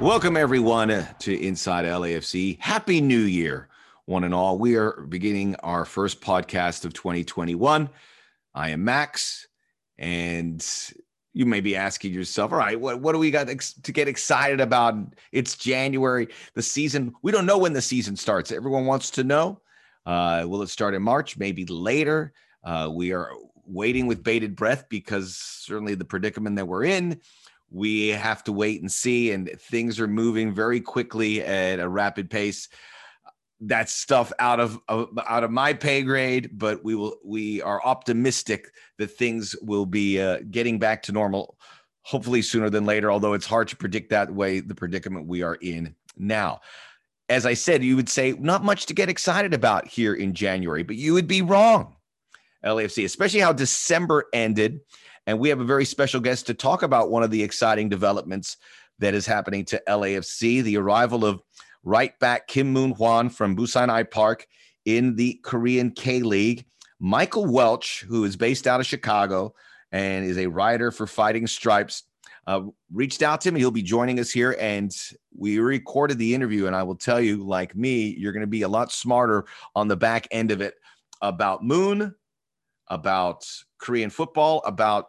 Welcome, 0.00 0.38
everyone, 0.38 1.06
to 1.18 1.46
Inside 1.46 1.84
LAFC. 1.84 2.58
Happy 2.58 3.02
New 3.02 3.20
Year, 3.20 3.68
one 4.06 4.24
and 4.24 4.32
all. 4.32 4.56
We 4.56 4.76
are 4.76 5.02
beginning 5.02 5.56
our 5.56 5.84
first 5.84 6.22
podcast 6.22 6.86
of 6.86 6.94
2021. 6.94 7.90
I 8.54 8.70
am 8.70 8.82
Max, 8.82 9.46
and 9.98 10.66
you 11.34 11.44
may 11.44 11.60
be 11.60 11.76
asking 11.76 12.14
yourself, 12.14 12.50
all 12.50 12.58
right, 12.58 12.80
what, 12.80 13.00
what 13.00 13.12
do 13.12 13.18
we 13.18 13.30
got 13.30 13.48
to 13.48 13.92
get 13.92 14.08
excited 14.08 14.62
about? 14.62 14.96
It's 15.32 15.54
January, 15.54 16.28
the 16.54 16.62
season. 16.62 17.12
We 17.20 17.30
don't 17.30 17.44
know 17.44 17.58
when 17.58 17.74
the 17.74 17.82
season 17.82 18.16
starts. 18.16 18.50
Everyone 18.52 18.86
wants 18.86 19.10
to 19.10 19.22
know. 19.22 19.60
Uh, 20.06 20.46
will 20.48 20.62
it 20.62 20.70
start 20.70 20.94
in 20.94 21.02
March? 21.02 21.36
Maybe 21.36 21.66
later. 21.66 22.32
Uh, 22.64 22.88
we 22.90 23.12
are 23.12 23.28
waiting 23.66 24.06
with 24.06 24.24
bated 24.24 24.56
breath 24.56 24.88
because 24.88 25.36
certainly 25.36 25.94
the 25.94 26.06
predicament 26.06 26.56
that 26.56 26.66
we're 26.66 26.84
in 26.84 27.20
we 27.70 28.08
have 28.08 28.42
to 28.44 28.52
wait 28.52 28.80
and 28.80 28.90
see 28.90 29.30
and 29.30 29.48
things 29.58 30.00
are 30.00 30.08
moving 30.08 30.52
very 30.52 30.80
quickly 30.80 31.42
at 31.42 31.78
a 31.78 31.88
rapid 31.88 32.28
pace. 32.28 32.68
That's 33.60 33.92
stuff 33.92 34.32
out 34.38 34.58
of, 34.58 34.80
out 34.88 35.44
of 35.44 35.50
my 35.50 35.74
pay 35.74 36.02
grade 36.02 36.50
but 36.52 36.82
we 36.82 36.94
will 36.94 37.18
we 37.24 37.62
are 37.62 37.84
optimistic 37.84 38.72
that 38.98 39.08
things 39.08 39.54
will 39.62 39.86
be 39.86 40.20
uh, 40.20 40.38
getting 40.50 40.78
back 40.78 41.02
to 41.04 41.12
normal 41.12 41.56
hopefully 42.02 42.42
sooner 42.42 42.70
than 42.70 42.86
later 42.86 43.12
although 43.12 43.34
it's 43.34 43.46
hard 43.46 43.68
to 43.68 43.76
predict 43.76 44.10
that 44.10 44.32
way 44.32 44.60
the 44.60 44.74
predicament 44.74 45.26
we 45.26 45.42
are 45.42 45.56
in 45.56 45.94
now. 46.16 46.60
As 47.28 47.44
i 47.44 47.52
said 47.52 47.84
you 47.84 47.96
would 47.96 48.08
say 48.08 48.32
not 48.32 48.64
much 48.64 48.86
to 48.86 48.94
get 48.94 49.10
excited 49.10 49.52
about 49.52 49.86
here 49.86 50.14
in 50.14 50.32
january 50.32 50.82
but 50.82 50.96
you 50.96 51.12
would 51.12 51.28
be 51.28 51.42
wrong. 51.42 51.96
Lafc 52.64 53.04
especially 53.04 53.40
how 53.40 53.52
december 53.52 54.24
ended 54.32 54.80
and 55.30 55.38
we 55.38 55.48
have 55.48 55.60
a 55.60 55.64
very 55.64 55.84
special 55.84 56.20
guest 56.20 56.48
to 56.48 56.54
talk 56.54 56.82
about 56.82 57.08
one 57.08 57.22
of 57.22 57.30
the 57.30 57.40
exciting 57.40 57.88
developments 57.88 58.56
that 58.98 59.14
is 59.14 59.26
happening 59.26 59.64
to 59.64 59.80
LAFC 59.88 60.60
the 60.60 60.76
arrival 60.76 61.24
of 61.24 61.40
right 61.84 62.18
back 62.18 62.48
Kim 62.48 62.72
Moon 62.72 62.90
Hwan 62.90 63.30
from 63.30 63.56
Busan 63.56 63.90
I 63.90 64.02
Park 64.02 64.48
in 64.86 65.14
the 65.14 65.34
Korean 65.44 65.92
K 65.92 66.20
League. 66.22 66.66
Michael 66.98 67.46
Welch, 67.46 68.04
who 68.08 68.24
is 68.24 68.36
based 68.36 68.66
out 68.66 68.80
of 68.80 68.86
Chicago 68.86 69.54
and 69.92 70.24
is 70.24 70.36
a 70.36 70.48
writer 70.48 70.90
for 70.90 71.06
Fighting 71.06 71.46
Stripes, 71.46 72.02
uh, 72.48 72.62
reached 72.92 73.22
out 73.22 73.40
to 73.42 73.50
him. 73.50 73.54
He'll 73.54 73.70
be 73.70 73.82
joining 73.82 74.18
us 74.18 74.32
here, 74.32 74.56
and 74.58 74.92
we 75.32 75.60
recorded 75.60 76.18
the 76.18 76.34
interview. 76.34 76.66
And 76.66 76.74
I 76.74 76.82
will 76.82 76.96
tell 76.96 77.20
you, 77.20 77.46
like 77.46 77.76
me, 77.76 78.16
you're 78.18 78.32
going 78.32 78.40
to 78.40 78.48
be 78.48 78.62
a 78.62 78.68
lot 78.68 78.90
smarter 78.90 79.46
on 79.76 79.86
the 79.86 79.96
back 79.96 80.26
end 80.32 80.50
of 80.50 80.60
it 80.60 80.74
about 81.22 81.62
Moon, 81.62 82.16
about 82.88 83.46
Korean 83.78 84.10
football, 84.10 84.60
about 84.66 85.06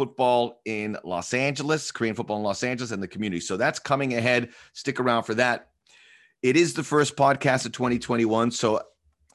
football 0.00 0.62
in 0.64 0.96
Los 1.04 1.34
Angeles, 1.34 1.92
Korean 1.92 2.14
football 2.14 2.38
in 2.38 2.42
Los 2.42 2.64
Angeles, 2.64 2.90
and 2.90 3.02
the 3.02 3.06
community. 3.06 3.38
So 3.38 3.58
that's 3.58 3.78
coming 3.78 4.14
ahead. 4.14 4.48
Stick 4.72 4.98
around 4.98 5.24
for 5.24 5.34
that. 5.34 5.68
It 6.42 6.56
is 6.56 6.72
the 6.72 6.82
first 6.82 7.16
podcast 7.16 7.66
of 7.66 7.72
2021. 7.72 8.50
So 8.52 8.78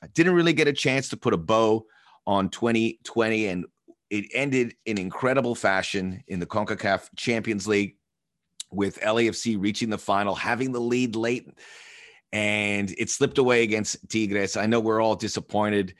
I 0.01 0.07
didn't 0.15 0.33
really 0.33 0.53
get 0.53 0.67
a 0.67 0.73
chance 0.73 1.09
to 1.09 1.17
put 1.17 1.35
a 1.35 1.37
bow 1.37 1.85
on 2.25 2.49
2020, 2.49 3.45
and 3.45 3.65
it 4.09 4.25
ended 4.33 4.73
in 4.87 4.97
incredible 4.97 5.53
fashion 5.53 6.23
in 6.27 6.39
the 6.39 6.47
CONCACAF 6.47 7.09
Champions 7.15 7.67
League 7.67 7.97
with 8.71 8.99
LAFC 9.01 9.61
reaching 9.61 9.91
the 9.91 9.99
final, 9.99 10.33
having 10.33 10.71
the 10.71 10.81
lead 10.81 11.15
late, 11.15 11.47
and 12.33 12.89
it 12.97 13.11
slipped 13.11 13.37
away 13.37 13.61
against 13.61 14.09
Tigres. 14.09 14.57
I 14.57 14.65
know 14.65 14.79
we're 14.79 14.99
all 14.99 15.15
disappointed 15.15 15.93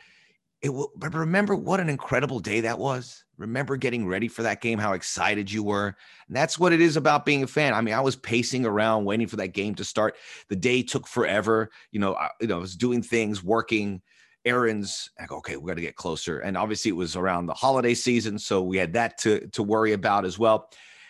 it 0.61 0.73
will, 0.73 0.91
but 0.95 1.13
remember 1.13 1.55
what 1.55 1.79
an 1.79 1.89
incredible 1.89 2.39
day 2.39 2.61
that 2.61 2.79
was. 2.79 3.24
Remember 3.37 3.77
getting 3.77 4.07
ready 4.07 4.27
for 4.27 4.43
that 4.43 4.61
game, 4.61 4.79
how 4.79 4.93
excited 4.93 5.51
you 5.51 5.63
were. 5.63 5.95
And 6.27 6.35
that's 6.35 6.57
what 6.57 6.73
it 6.73 6.81
is 6.81 6.97
about 6.97 7.25
being 7.25 7.43
a 7.43 7.47
fan. 7.47 7.73
I 7.73 7.81
mean, 7.81 7.93
I 7.93 8.01
was 8.01 8.15
pacing 8.15 8.65
around 8.65 9.05
waiting 9.05 9.27
for 9.27 9.35
that 9.37 9.49
game 9.49 9.75
to 9.75 9.83
start. 9.83 10.15
The 10.49 10.55
day 10.55 10.81
took 10.81 11.07
forever. 11.07 11.69
You 11.91 11.99
know, 11.99 12.15
I, 12.15 12.29
you 12.39 12.47
know, 12.47 12.57
I 12.57 12.61
was 12.61 12.75
doing 12.75 13.01
things, 13.01 13.43
working 13.43 14.01
errands. 14.45 15.09
I 15.19 15.25
go, 15.25 15.37
okay, 15.37 15.57
we 15.57 15.67
got 15.67 15.75
to 15.75 15.81
get 15.81 15.95
closer. 15.95 16.39
And 16.39 16.55
obviously, 16.55 16.89
it 16.89 16.95
was 16.95 17.15
around 17.15 17.47
the 17.47 17.53
holiday 17.53 17.93
season, 17.93 18.39
so 18.39 18.61
we 18.61 18.77
had 18.77 18.93
that 18.93 19.17
to 19.19 19.47
to 19.47 19.63
worry 19.63 19.93
about 19.93 20.25
as 20.25 20.39
well. 20.39 20.69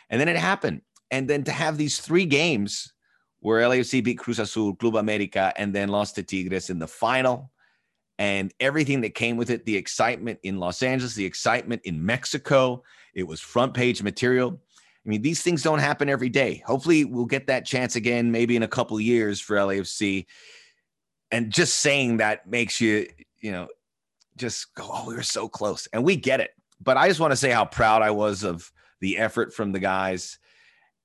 And 0.09 0.19
then 0.19 0.29
it 0.29 0.37
happened. 0.37 0.81
And 1.11 1.29
then 1.29 1.43
to 1.43 1.51
have 1.51 1.77
these 1.77 1.99
three 1.99 2.25
games 2.25 2.93
where 3.39 3.61
LAFC 3.61 4.03
beat 4.03 4.17
Cruz 4.17 4.39
Azul, 4.39 4.75
Club 4.75 4.95
America, 4.95 5.53
and 5.55 5.73
then 5.73 5.89
lost 5.89 6.15
to 6.15 6.23
Tigres 6.23 6.69
in 6.69 6.79
the 6.79 6.87
final 6.87 7.51
and 8.17 8.53
everything 8.59 9.01
that 9.01 9.15
came 9.15 9.37
with 9.37 9.49
it 9.49 9.65
the 9.65 9.75
excitement 9.75 10.39
in 10.43 10.59
Los 10.59 10.81
Angeles, 10.81 11.15
the 11.15 11.25
excitement 11.25 11.81
in 11.83 12.05
Mexico. 12.05 12.83
It 13.13 13.27
was 13.27 13.41
front 13.41 13.73
page 13.73 14.01
material. 14.01 14.59
I 15.05 15.09
mean, 15.09 15.21
these 15.21 15.41
things 15.41 15.61
don't 15.61 15.79
happen 15.79 16.09
every 16.09 16.29
day. 16.29 16.63
Hopefully, 16.65 17.05
we'll 17.05 17.25
get 17.25 17.47
that 17.47 17.65
chance 17.65 17.95
again, 17.95 18.31
maybe 18.31 18.55
in 18.55 18.63
a 18.63 18.67
couple 18.67 18.99
years 18.99 19.39
for 19.39 19.55
LAFC. 19.55 20.25
And 21.31 21.51
just 21.51 21.79
saying 21.79 22.17
that 22.17 22.47
makes 22.47 22.81
you, 22.81 23.07
you 23.39 23.51
know, 23.51 23.67
just 24.37 24.73
go, 24.73 24.89
oh, 24.91 25.07
we 25.07 25.15
were 25.15 25.23
so 25.23 25.47
close. 25.47 25.87
And 25.93 26.03
we 26.03 26.15
get 26.15 26.39
it. 26.39 26.51
But 26.81 26.97
I 26.97 27.07
just 27.07 27.19
want 27.19 27.31
to 27.31 27.37
say 27.37 27.51
how 27.51 27.65
proud 27.65 28.01
I 28.01 28.11
was 28.11 28.43
of 28.43 28.71
the 28.99 29.17
effort 29.17 29.53
from 29.53 29.71
the 29.71 29.79
guys 29.79 30.39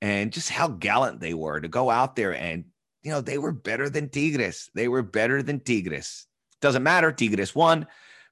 and 0.01 0.31
just 0.31 0.49
how 0.49 0.67
gallant 0.67 1.19
they 1.19 1.33
were 1.33 1.59
to 1.59 1.67
go 1.67 1.89
out 1.89 2.15
there 2.15 2.33
and, 2.35 2.65
you 3.03 3.11
know, 3.11 3.21
they 3.21 3.37
were 3.37 3.51
better 3.51 3.89
than 3.89 4.09
Tigres. 4.09 4.69
They 4.73 4.87
were 4.87 5.03
better 5.03 5.43
than 5.43 5.59
Tigres. 5.59 6.27
Doesn't 6.61 6.83
matter. 6.83 7.11
Tigres 7.11 7.55
won. 7.55 7.87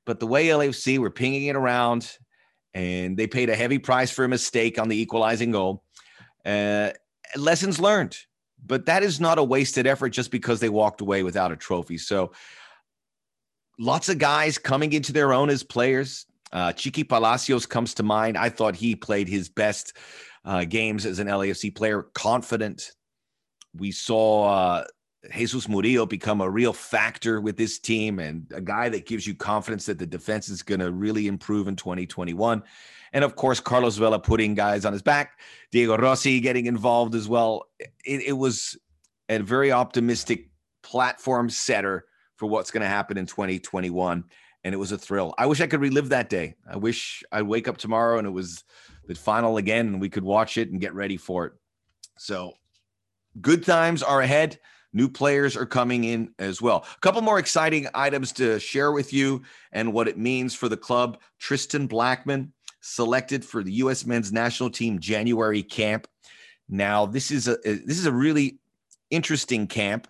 But 0.05 0.19
the 0.19 0.27
way 0.27 0.47
LAFC 0.47 0.97
were 0.97 1.09
pinging 1.09 1.45
it 1.45 1.55
around 1.55 2.17
and 2.73 3.17
they 3.17 3.27
paid 3.27 3.49
a 3.49 3.55
heavy 3.55 3.79
price 3.79 4.11
for 4.11 4.23
a 4.23 4.29
mistake 4.29 4.79
on 4.79 4.87
the 4.87 4.99
equalizing 4.99 5.51
goal. 5.51 5.83
Uh, 6.45 6.91
lessons 7.35 7.79
learned. 7.79 8.17
But 8.65 8.85
that 8.87 9.03
is 9.03 9.19
not 9.19 9.37
a 9.37 9.43
wasted 9.43 9.87
effort 9.87 10.09
just 10.09 10.31
because 10.31 10.59
they 10.59 10.69
walked 10.69 11.01
away 11.01 11.23
without 11.23 11.51
a 11.51 11.55
trophy. 11.55 11.97
So 11.97 12.31
lots 13.79 14.09
of 14.09 14.17
guys 14.17 14.57
coming 14.57 14.93
into 14.93 15.13
their 15.13 15.33
own 15.33 15.49
as 15.49 15.63
players. 15.63 16.25
Uh, 16.51 16.73
Chiqui 16.73 17.07
Palacios 17.07 17.65
comes 17.65 17.93
to 17.95 18.03
mind. 18.03 18.37
I 18.37 18.49
thought 18.49 18.75
he 18.75 18.95
played 18.95 19.27
his 19.27 19.49
best 19.49 19.93
uh, 20.43 20.65
games 20.65 21.05
as 21.05 21.19
an 21.19 21.27
LAFC 21.27 21.73
player, 21.73 22.03
confident. 22.13 22.91
We 23.75 23.91
saw 23.91 24.49
uh, 24.49 24.83
Jesus 25.33 25.67
Murillo 25.67 26.05
become 26.05 26.39
a 26.39 26.49
real 26.49 26.71
factor 26.71 27.41
with 27.41 27.57
this 27.57 27.77
team 27.77 28.19
and 28.19 28.47
a 28.53 28.61
guy 28.61 28.87
that 28.89 29.05
gives 29.05 29.27
you 29.27 29.35
confidence 29.35 29.85
that 29.87 29.99
the 29.99 30.05
defense 30.05 30.47
is 30.47 30.63
going 30.63 30.79
to 30.79 30.91
really 30.91 31.27
improve 31.27 31.67
in 31.67 31.75
2021. 31.75 32.63
And 33.11 33.23
of 33.23 33.35
course, 33.35 33.59
Carlos 33.59 33.97
Vela 33.97 34.19
putting 34.19 34.53
guys 34.53 34.85
on 34.85 34.93
his 34.93 35.01
back, 35.01 35.39
Diego 35.71 35.97
Rossi 35.97 36.39
getting 36.39 36.67
involved 36.67 37.15
as 37.15 37.27
well. 37.27 37.65
It, 37.79 38.21
it 38.27 38.37
was 38.37 38.77
a 39.27 39.39
very 39.39 39.71
optimistic 39.71 40.49
platform 40.83 41.49
setter 41.49 42.05
for 42.35 42.45
what's 42.47 42.71
going 42.71 42.81
to 42.81 42.87
happen 42.87 43.17
in 43.17 43.25
2021. 43.25 44.23
And 44.63 44.73
it 44.73 44.77
was 44.77 44.91
a 44.91 44.97
thrill. 44.97 45.33
I 45.37 45.45
wish 45.45 45.61
I 45.61 45.67
could 45.67 45.81
relive 45.81 46.09
that 46.09 46.29
day. 46.29 46.55
I 46.69 46.77
wish 46.77 47.23
I'd 47.31 47.43
wake 47.43 47.67
up 47.67 47.77
tomorrow 47.77 48.17
and 48.17 48.27
it 48.27 48.31
was 48.31 48.63
the 49.07 49.15
final 49.15 49.57
again 49.57 49.87
and 49.87 50.01
we 50.01 50.09
could 50.09 50.23
watch 50.23 50.57
it 50.57 50.69
and 50.69 50.79
get 50.79 50.93
ready 50.93 51.17
for 51.17 51.45
it. 51.45 51.53
So 52.17 52.53
good 53.41 53.65
times 53.65 54.03
are 54.03 54.21
ahead. 54.21 54.59
New 54.93 55.07
players 55.07 55.55
are 55.55 55.65
coming 55.65 56.03
in 56.03 56.33
as 56.39 56.61
well. 56.61 56.85
A 56.95 56.99
couple 56.99 57.21
more 57.21 57.39
exciting 57.39 57.87
items 57.93 58.31
to 58.33 58.59
share 58.59 58.91
with 58.91 59.13
you 59.13 59.43
and 59.71 59.93
what 59.93 60.07
it 60.07 60.17
means 60.17 60.55
for 60.55 60.67
the 60.67 60.77
club. 60.77 61.19
Tristan 61.37 61.87
Blackmon 61.87 62.49
selected 62.81 63.45
for 63.45 63.63
the 63.63 63.73
U.S. 63.73 64.05
men's 64.05 64.31
national 64.31 64.69
team 64.69 64.99
January 64.99 65.61
camp. 65.61 66.07
Now, 66.67 67.05
this 67.05 67.29
is 67.31 67.47
a 67.47 67.53
uh, 67.53 67.77
this 67.85 67.99
is 67.99 68.05
a 68.05 68.11
really 68.11 68.59
interesting 69.09 69.67
camp. 69.67 70.07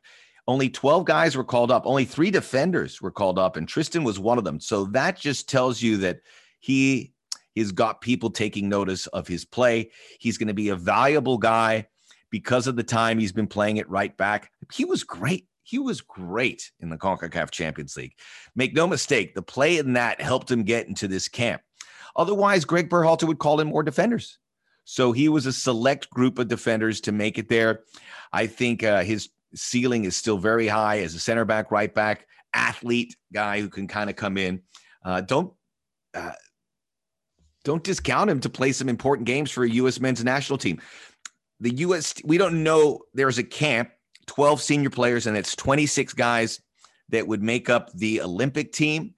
Only 0.48 0.70
12 0.70 1.06
guys 1.06 1.38
were 1.38 1.44
called 1.44 1.72
up. 1.72 1.86
Only 1.86 2.06
three 2.06 2.32
defenders 2.32 3.02
were 3.02 3.12
called 3.12 3.38
up, 3.38 3.56
and 3.56 3.68
Tristan 3.68 4.04
was 4.04 4.18
one 4.18 4.38
of 4.38 4.44
them. 4.44 4.60
So 4.60 4.86
that 4.86 5.20
just 5.20 5.48
tells 5.48 5.82
you 5.82 5.98
that 5.98 6.22
he 6.60 7.14
has 7.56 7.72
got 7.72 8.02
people 8.02 8.30
taking 8.30 8.70
notice 8.70 9.08
of 9.08 9.28
his 9.28 9.46
play. 9.46 9.92
He's 10.20 10.38
going 10.38 10.48
to 10.48 10.54
be 10.54 10.70
a 10.70 10.76
valuable 10.76 11.38
guy 11.38 11.88
because 12.30 12.68
of 12.68 12.76
the 12.76 12.84
time 12.84 13.20
he's 13.20 13.32
been 13.32 13.48
playing 13.48 13.78
it 13.78 13.90
right 13.90 14.16
back. 14.16 14.52
He 14.72 14.86
was 14.86 15.04
great. 15.04 15.48
He 15.64 15.78
was 15.78 16.02
great 16.02 16.72
in 16.80 16.90
the 16.90 16.98
CONCACAF 16.98 17.52
Champions 17.52 17.96
League. 17.96 18.14
Make 18.56 18.74
no 18.74 18.88
mistake, 18.88 19.36
the 19.36 19.42
play 19.42 19.78
in 19.78 19.94
that 19.94 20.20
helped 20.20 20.50
him 20.50 20.64
get 20.64 20.88
into 20.88 21.08
this 21.08 21.28
camp. 21.28 21.62
Otherwise, 22.16 22.66
Greg 22.66 22.90
Berhalter 22.90 23.28
would 23.28 23.40
call 23.40 23.60
in 23.60 23.68
more 23.68 23.84
defenders. 23.84 24.40
So 24.84 25.12
he 25.12 25.30
was 25.30 25.46
a 25.46 25.54
select 25.54 26.10
group 26.10 26.40
of 26.40 26.48
defenders 26.48 27.02
to 27.02 27.12
make 27.12 27.38
it 27.38 27.50
there. 27.50 27.82
I 28.34 28.48
think 28.48 28.84
uh, 28.84 29.04
his 29.04 29.30
ceiling 29.54 30.06
is 30.06 30.16
still 30.16 30.40
very 30.40 30.68
high 30.68 31.00
as 31.02 31.14
a 31.14 31.20
center 31.20 31.46
back, 31.46 31.72
right 31.72 31.94
back, 31.94 32.26
athlete 32.54 33.16
guy 33.32 33.62
who 33.62 33.70
can 33.70 33.88
kind 33.88 34.10
of 34.10 34.16
come 34.16 34.38
in. 34.38 34.64
Uh, 35.06 35.22
don't 35.22 35.54
uh, 36.16 36.32
don't 37.64 37.84
discount 37.84 38.30
him 38.30 38.40
to 38.40 38.50
play 38.50 38.72
some 38.72 38.90
important 38.90 39.28
games 39.28 39.52
for 39.52 39.64
a 39.64 39.70
U.S. 39.70 40.00
men's 40.00 40.24
national 40.24 40.58
team 40.58 40.82
the 41.60 41.76
US, 41.78 42.14
we 42.24 42.38
don't 42.38 42.64
know 42.64 43.02
there's 43.14 43.38
a 43.38 43.44
camp, 43.44 43.90
12 44.28 44.62
senior 44.62 44.90
players, 44.90 45.28
and 45.28 45.36
it's 45.36 45.56
26 45.56 46.14
guys 46.14 46.62
that 47.10 47.28
would 47.28 47.42
make 47.42 47.70
up 47.70 47.92
the 47.94 48.22
Olympic 48.22 48.72
team, 48.72 49.14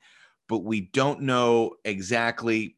but 0.48 0.60
we 0.60 0.82
don't 0.94 1.22
know 1.22 1.76
exactly 1.84 2.78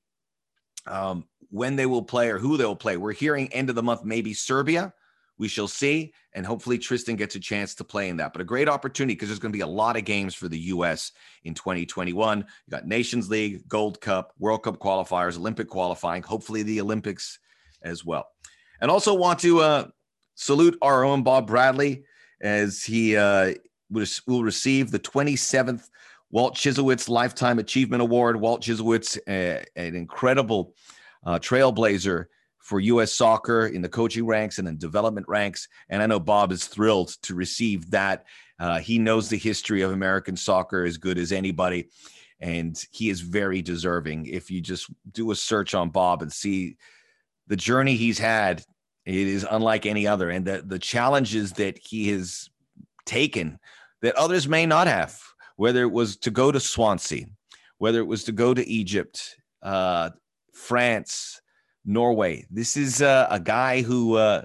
um, 0.87 1.25
when 1.49 1.75
they 1.75 1.85
will 1.85 2.03
play 2.03 2.29
or 2.29 2.39
who 2.39 2.57
they 2.57 2.65
will 2.65 2.75
play. 2.75 2.97
We're 2.97 3.13
hearing 3.13 3.51
end 3.53 3.69
of 3.69 3.75
the 3.75 3.83
month, 3.83 4.03
maybe 4.03 4.33
Serbia 4.33 4.93
we 5.37 5.47
shall 5.47 5.67
see. 5.67 6.13
And 6.33 6.45
hopefully 6.45 6.77
Tristan 6.77 7.15
gets 7.15 7.35
a 7.35 7.39
chance 7.39 7.75
to 7.75 7.83
play 7.83 8.09
in 8.09 8.17
that. 8.17 8.33
But 8.33 8.41
a 8.41 8.45
great 8.45 8.69
opportunity 8.69 9.13
because 9.13 9.29
there's 9.29 9.39
going 9.39 9.51
to 9.51 9.57
be 9.57 9.61
a 9.61 9.67
lot 9.67 9.97
of 9.97 10.05
games 10.05 10.33
for 10.35 10.47
the 10.47 10.59
U.S. 10.59 11.11
in 11.43 11.53
2021. 11.53 12.39
You 12.39 12.45
got 12.71 12.87
Nations 12.87 13.29
League, 13.29 13.67
Gold 13.67 14.01
Cup, 14.01 14.33
World 14.39 14.63
Cup 14.63 14.79
qualifiers, 14.79 15.37
Olympic 15.37 15.69
qualifying, 15.69 16.23
hopefully 16.23 16.63
the 16.63 16.81
Olympics 16.81 17.39
as 17.81 18.05
well. 18.05 18.27
And 18.81 18.91
also 18.91 19.13
want 19.13 19.39
to 19.39 19.61
uh, 19.61 19.87
salute 20.35 20.77
our 20.81 21.03
own 21.03 21.23
Bob 21.23 21.47
Bradley 21.47 22.03
as 22.41 22.83
he 22.83 23.15
uh, 23.15 23.53
will 23.89 24.43
receive 24.43 24.91
the 24.91 24.99
27th 24.99 25.89
Walt 26.31 26.55
Chyzowych 26.55 27.07
Lifetime 27.07 27.59
Achievement 27.59 28.01
Award. 28.01 28.39
Walt 28.39 28.61
Chyzowych, 28.61 29.17
uh, 29.27 29.63
an 29.75 29.95
incredible 29.95 30.73
uh, 31.25 31.39
trailblazer 31.39 32.25
for 32.57 32.79
U.S. 32.79 33.11
soccer 33.11 33.67
in 33.67 33.81
the 33.81 33.89
coaching 33.89 34.25
ranks 34.25 34.57
and 34.57 34.67
in 34.67 34.77
development 34.77 35.27
ranks. 35.27 35.67
And 35.89 36.01
I 36.01 36.07
know 36.07 36.19
Bob 36.19 36.51
is 36.51 36.65
thrilled 36.65 37.09
to 37.23 37.35
receive 37.35 37.91
that. 37.91 38.25
Uh, 38.59 38.79
he 38.79 38.97
knows 38.97 39.29
the 39.29 39.37
history 39.37 39.81
of 39.81 39.91
American 39.91 40.37
soccer 40.37 40.85
as 40.85 40.97
good 40.97 41.17
as 41.17 41.31
anybody, 41.31 41.89
and 42.39 42.81
he 42.91 43.09
is 43.09 43.19
very 43.19 43.61
deserving. 43.61 44.27
If 44.27 44.49
you 44.49 44.61
just 44.61 44.89
do 45.11 45.31
a 45.31 45.35
search 45.35 45.75
on 45.75 45.89
Bob 45.89 46.21
and 46.21 46.31
see 46.31 46.77
the 47.53 47.57
journey 47.57 47.95
he's 47.95 48.17
had, 48.17 48.63
it 49.05 49.13
is 49.13 49.45
unlike 49.47 49.85
any 49.85 50.07
other, 50.07 50.31
and 50.31 50.43
the 50.43 50.63
the 50.65 50.79
challenges 50.79 51.51
that 51.51 51.77
he 51.77 52.09
has 52.09 52.49
taken 53.05 53.59
that 54.01 54.15
others 54.15 54.47
may 54.47 54.65
not 54.65 54.87
have. 54.87 55.21
Whether 55.55 55.83
it 55.83 55.91
was 55.91 56.17
to 56.25 56.31
go 56.31 56.51
to 56.51 56.59
Swansea, 56.59 57.27
whether 57.77 57.99
it 57.99 58.07
was 58.07 58.23
to 58.23 58.31
go 58.31 58.55
to 58.55 58.67
Egypt, 58.67 59.37
uh, 59.61 60.09
France, 60.51 61.41
Norway. 61.85 62.47
This 62.49 62.75
is 62.75 63.03
uh, 63.03 63.27
a 63.29 63.39
guy 63.39 63.83
who 63.83 64.15
uh, 64.15 64.41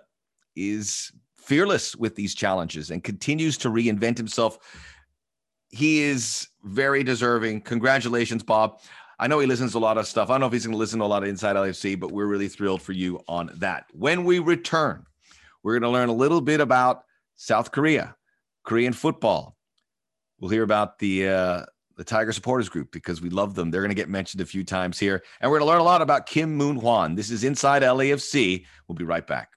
is 0.54 1.10
fearless 1.34 1.96
with 1.96 2.14
these 2.14 2.34
challenges 2.34 2.90
and 2.90 3.02
continues 3.02 3.56
to 3.58 3.70
reinvent 3.70 4.18
himself. 4.18 4.58
He 5.70 6.02
is 6.02 6.46
very 6.62 7.04
deserving. 7.04 7.62
Congratulations, 7.62 8.42
Bob. 8.42 8.80
I 9.18 9.26
know 9.26 9.40
he 9.40 9.46
listens 9.46 9.72
to 9.72 9.78
a 9.78 9.80
lot 9.80 9.98
of 9.98 10.06
stuff. 10.06 10.30
I 10.30 10.34
don't 10.34 10.40
know 10.40 10.46
if 10.46 10.52
he's 10.52 10.64
going 10.64 10.72
to 10.72 10.78
listen 10.78 11.00
to 11.00 11.04
a 11.04 11.06
lot 11.06 11.22
of 11.22 11.28
Inside 11.28 11.56
LAFC, 11.56 11.98
but 11.98 12.12
we're 12.12 12.26
really 12.26 12.48
thrilled 12.48 12.82
for 12.82 12.92
you 12.92 13.20
on 13.26 13.50
that. 13.56 13.86
When 13.92 14.24
we 14.24 14.38
return, 14.38 15.04
we're 15.62 15.78
going 15.78 15.90
to 15.90 15.96
learn 15.96 16.08
a 16.08 16.14
little 16.14 16.40
bit 16.40 16.60
about 16.60 17.02
South 17.34 17.72
Korea, 17.72 18.14
Korean 18.64 18.92
football. 18.92 19.56
We'll 20.38 20.50
hear 20.50 20.62
about 20.62 21.00
the 21.00 21.28
uh, 21.28 21.64
the 21.96 22.04
Tiger 22.04 22.32
Supporters 22.32 22.68
Group 22.68 22.92
because 22.92 23.20
we 23.20 23.28
love 23.28 23.56
them. 23.56 23.70
They're 23.72 23.82
going 23.82 23.90
to 23.90 23.96
get 23.96 24.08
mentioned 24.08 24.40
a 24.40 24.46
few 24.46 24.62
times 24.62 25.00
here. 25.00 25.24
And 25.40 25.50
we're 25.50 25.58
going 25.58 25.68
to 25.68 25.72
learn 25.72 25.80
a 25.80 25.84
lot 25.84 26.00
about 26.00 26.26
Kim 26.26 26.54
Moon 26.54 26.76
Hwan. 26.76 27.16
This 27.16 27.30
is 27.30 27.42
Inside 27.42 27.82
LAFC. 27.82 28.64
We'll 28.86 28.96
be 28.96 29.04
right 29.04 29.26
back. 29.26 29.50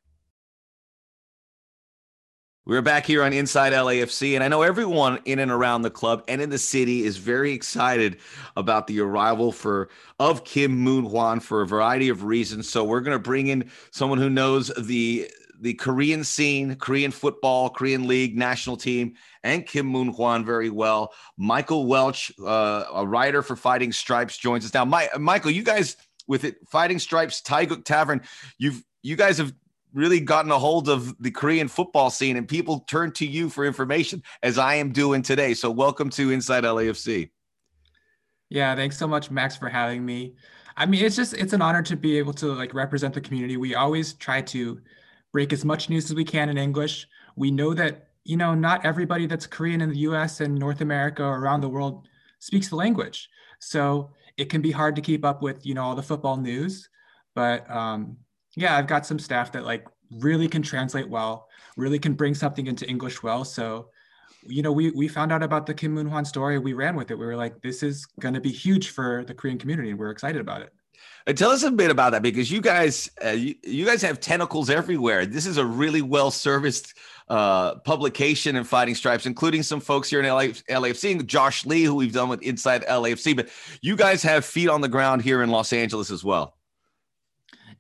We're 2.63 2.83
back 2.83 3.07
here 3.07 3.23
on 3.23 3.33
Inside 3.33 3.73
LAFC, 3.73 4.35
and 4.35 4.43
I 4.43 4.47
know 4.47 4.61
everyone 4.61 5.17
in 5.25 5.39
and 5.39 5.49
around 5.49 5.81
the 5.81 5.89
club 5.89 6.23
and 6.27 6.39
in 6.39 6.51
the 6.51 6.59
city 6.59 7.03
is 7.03 7.17
very 7.17 7.53
excited 7.53 8.19
about 8.55 8.85
the 8.85 8.99
arrival 8.99 9.51
for 9.51 9.89
of 10.19 10.43
Kim 10.43 10.71
Moon 10.71 11.05
Hwan 11.05 11.39
for 11.39 11.63
a 11.63 11.67
variety 11.67 12.09
of 12.09 12.23
reasons. 12.23 12.69
So 12.69 12.83
we're 12.83 13.01
going 13.01 13.17
to 13.17 13.19
bring 13.19 13.47
in 13.47 13.71
someone 13.89 14.19
who 14.19 14.29
knows 14.29 14.71
the 14.79 15.27
the 15.59 15.73
Korean 15.73 16.23
scene, 16.23 16.75
Korean 16.75 17.09
football, 17.09 17.71
Korean 17.71 18.07
league, 18.07 18.37
national 18.37 18.77
team, 18.77 19.15
and 19.43 19.65
Kim 19.65 19.87
Moon 19.87 20.09
Hwan 20.09 20.45
very 20.45 20.69
well. 20.69 21.13
Michael 21.37 21.87
Welch, 21.87 22.31
uh, 22.45 22.83
a 22.93 23.07
writer 23.07 23.41
for 23.41 23.55
Fighting 23.55 23.91
Stripes, 23.91 24.37
joins 24.37 24.65
us 24.65 24.73
now. 24.75 24.85
My, 24.85 25.09
Michael, 25.17 25.49
you 25.49 25.63
guys 25.63 25.97
with 26.27 26.43
it, 26.43 26.57
Fighting 26.69 26.99
Stripes, 26.99 27.41
Taeguk 27.41 27.85
Tavern, 27.85 28.21
you've 28.59 28.83
you 29.03 29.15
guys 29.15 29.39
have 29.39 29.51
really 29.93 30.19
gotten 30.19 30.51
a 30.51 30.59
hold 30.59 30.89
of 30.89 31.15
the 31.21 31.31
Korean 31.31 31.67
football 31.67 32.09
scene, 32.09 32.37
and 32.37 32.47
people 32.47 32.81
turn 32.81 33.11
to 33.13 33.25
you 33.25 33.49
for 33.49 33.65
information, 33.65 34.23
as 34.43 34.57
I 34.57 34.75
am 34.75 34.91
doing 34.91 35.21
today. 35.21 35.53
So, 35.53 35.69
welcome 35.71 36.09
to 36.11 36.31
Inside 36.31 36.63
LAFC. 36.63 37.29
Yeah, 38.49 38.75
thanks 38.75 38.97
so 38.97 39.07
much, 39.07 39.31
Max, 39.31 39.55
for 39.55 39.69
having 39.69 40.05
me. 40.05 40.35
I 40.77 40.85
mean, 40.85 41.05
it's 41.05 41.15
just 41.15 41.33
it's 41.33 41.53
an 41.53 41.61
honor 41.61 41.81
to 41.83 41.95
be 41.95 42.17
able 42.17 42.33
to 42.33 42.53
like 42.53 42.73
represent 42.73 43.13
the 43.13 43.21
community. 43.21 43.57
We 43.57 43.75
always 43.75 44.13
try 44.13 44.41
to 44.41 44.79
break 45.31 45.53
as 45.53 45.63
much 45.65 45.89
news 45.89 46.05
as 46.05 46.15
we 46.15 46.23
can 46.23 46.49
in 46.49 46.57
English. 46.57 47.07
We 47.35 47.51
know 47.51 47.73
that, 47.73 48.07
you 48.23 48.37
know, 48.37 48.53
not 48.53 48.85
everybody 48.85 49.25
that's 49.25 49.47
Korean 49.47 49.81
in 49.81 49.89
the 49.89 49.99
US 49.99 50.41
and 50.41 50.55
North 50.55 50.81
America 50.81 51.23
or 51.23 51.39
around 51.39 51.61
the 51.61 51.69
world 51.69 52.07
speaks 52.39 52.69
the 52.69 52.75
language. 52.75 53.29
So 53.59 54.11
it 54.37 54.49
can 54.49 54.61
be 54.61 54.71
hard 54.71 54.95
to 54.95 55.01
keep 55.01 55.23
up 55.23 55.41
with, 55.41 55.65
you 55.65 55.73
know, 55.73 55.83
all 55.83 55.95
the 55.95 56.03
football 56.03 56.37
news. 56.37 56.89
But 57.35 57.69
um, 57.69 58.17
yeah, 58.55 58.77
I've 58.77 58.87
got 58.87 59.05
some 59.05 59.19
staff 59.19 59.51
that 59.53 59.65
like 59.65 59.85
really 60.11 60.47
can 60.47 60.61
translate 60.61 61.09
well, 61.09 61.47
really 61.77 61.99
can 61.99 62.13
bring 62.13 62.35
something 62.35 62.67
into 62.67 62.87
English 62.87 63.23
well. 63.23 63.45
So, 63.45 63.89
you 64.43 64.61
know, 64.61 64.71
we, 64.71 64.91
we 64.91 65.07
found 65.07 65.31
out 65.31 65.43
about 65.43 65.65
the 65.65 65.73
Kim 65.73 65.93
Moon 65.93 66.07
Hwan 66.07 66.25
story. 66.25 66.57
We 66.59 66.73
ran 66.73 66.95
with 66.95 67.11
it. 67.11 67.15
We 67.17 67.25
were 67.25 67.35
like, 67.35 67.61
this 67.61 67.83
is 67.83 68.05
going 68.19 68.33
to 68.33 68.41
be 68.41 68.51
huge 68.51 68.89
for 68.89 69.23
the 69.25 69.33
Korean 69.33 69.57
community. 69.57 69.91
And 69.91 69.99
we're 69.99 70.11
excited 70.11 70.41
about 70.41 70.61
it. 70.61 70.73
Uh, 71.27 71.33
tell 71.33 71.51
us 71.51 71.63
a 71.63 71.71
bit 71.71 71.91
about 71.91 72.11
that 72.11 72.23
because 72.23 72.51
you 72.51 72.61
guys, 72.61 73.09
uh, 73.23 73.29
you, 73.29 73.55
you, 73.63 73.85
guys 73.85 74.01
have 74.01 74.19
tentacles 74.19 74.69
everywhere. 74.69 75.25
This 75.25 75.45
is 75.45 75.57
a 75.57 75.65
really 75.65 76.01
well 76.01 76.31
serviced 76.31 76.95
uh, 77.29 77.75
publication 77.75 78.55
in 78.55 78.63
Fighting 78.63 78.95
Stripes, 78.95 79.25
including 79.25 79.63
some 79.63 79.79
folks 79.79 80.09
here 80.09 80.19
in 80.19 80.25
LA, 80.25 80.47
LAFC, 80.69 81.25
Josh 81.25 81.65
Lee, 81.65 81.83
who 81.83 81.95
we've 81.95 82.13
done 82.13 82.29
with 82.29 82.41
Inside 82.41 82.83
LAFC. 82.85 83.35
But 83.35 83.49
you 83.81 83.95
guys 83.95 84.23
have 84.23 84.45
feet 84.45 84.67
on 84.67 84.81
the 84.81 84.89
ground 84.89 85.21
here 85.21 85.43
in 85.43 85.49
Los 85.49 85.73
Angeles 85.73 86.09
as 86.11 86.23
well. 86.23 86.55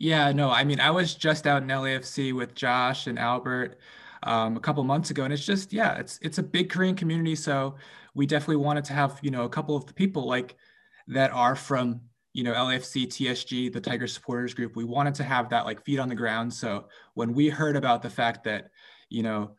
Yeah, 0.01 0.31
no, 0.31 0.49
I 0.49 0.63
mean, 0.63 0.79
I 0.79 0.89
was 0.89 1.13
just 1.13 1.45
out 1.45 1.61
in 1.61 1.67
LAFC 1.69 2.33
with 2.33 2.55
Josh 2.55 3.05
and 3.05 3.19
Albert 3.19 3.77
um, 4.23 4.57
a 4.57 4.59
couple 4.59 4.83
months 4.83 5.11
ago, 5.11 5.25
and 5.25 5.31
it's 5.31 5.45
just, 5.45 5.71
yeah, 5.71 5.93
it's 5.99 6.17
it's 6.23 6.39
a 6.39 6.43
big 6.43 6.71
Korean 6.71 6.95
community. 6.95 7.35
So 7.35 7.75
we 8.15 8.25
definitely 8.25 8.55
wanted 8.65 8.83
to 8.85 8.93
have, 8.93 9.19
you 9.21 9.29
know, 9.29 9.43
a 9.43 9.49
couple 9.49 9.75
of 9.75 9.85
the 9.85 9.93
people 9.93 10.27
like 10.27 10.55
that 11.07 11.29
are 11.31 11.55
from 11.55 12.01
you 12.33 12.43
know, 12.43 12.53
LAFC, 12.53 13.07
TSG, 13.07 13.71
the 13.73 13.81
Tiger 13.81 14.07
supporters 14.07 14.53
group, 14.53 14.75
we 14.75 14.85
wanted 14.85 15.13
to 15.15 15.23
have 15.23 15.49
that 15.49 15.65
like 15.65 15.83
feet 15.83 15.99
on 15.99 16.07
the 16.07 16.15
ground. 16.15 16.53
So 16.53 16.85
when 17.13 17.33
we 17.33 17.49
heard 17.49 17.75
about 17.75 18.01
the 18.01 18.09
fact 18.09 18.45
that, 18.45 18.69
you 19.09 19.21
know, 19.21 19.51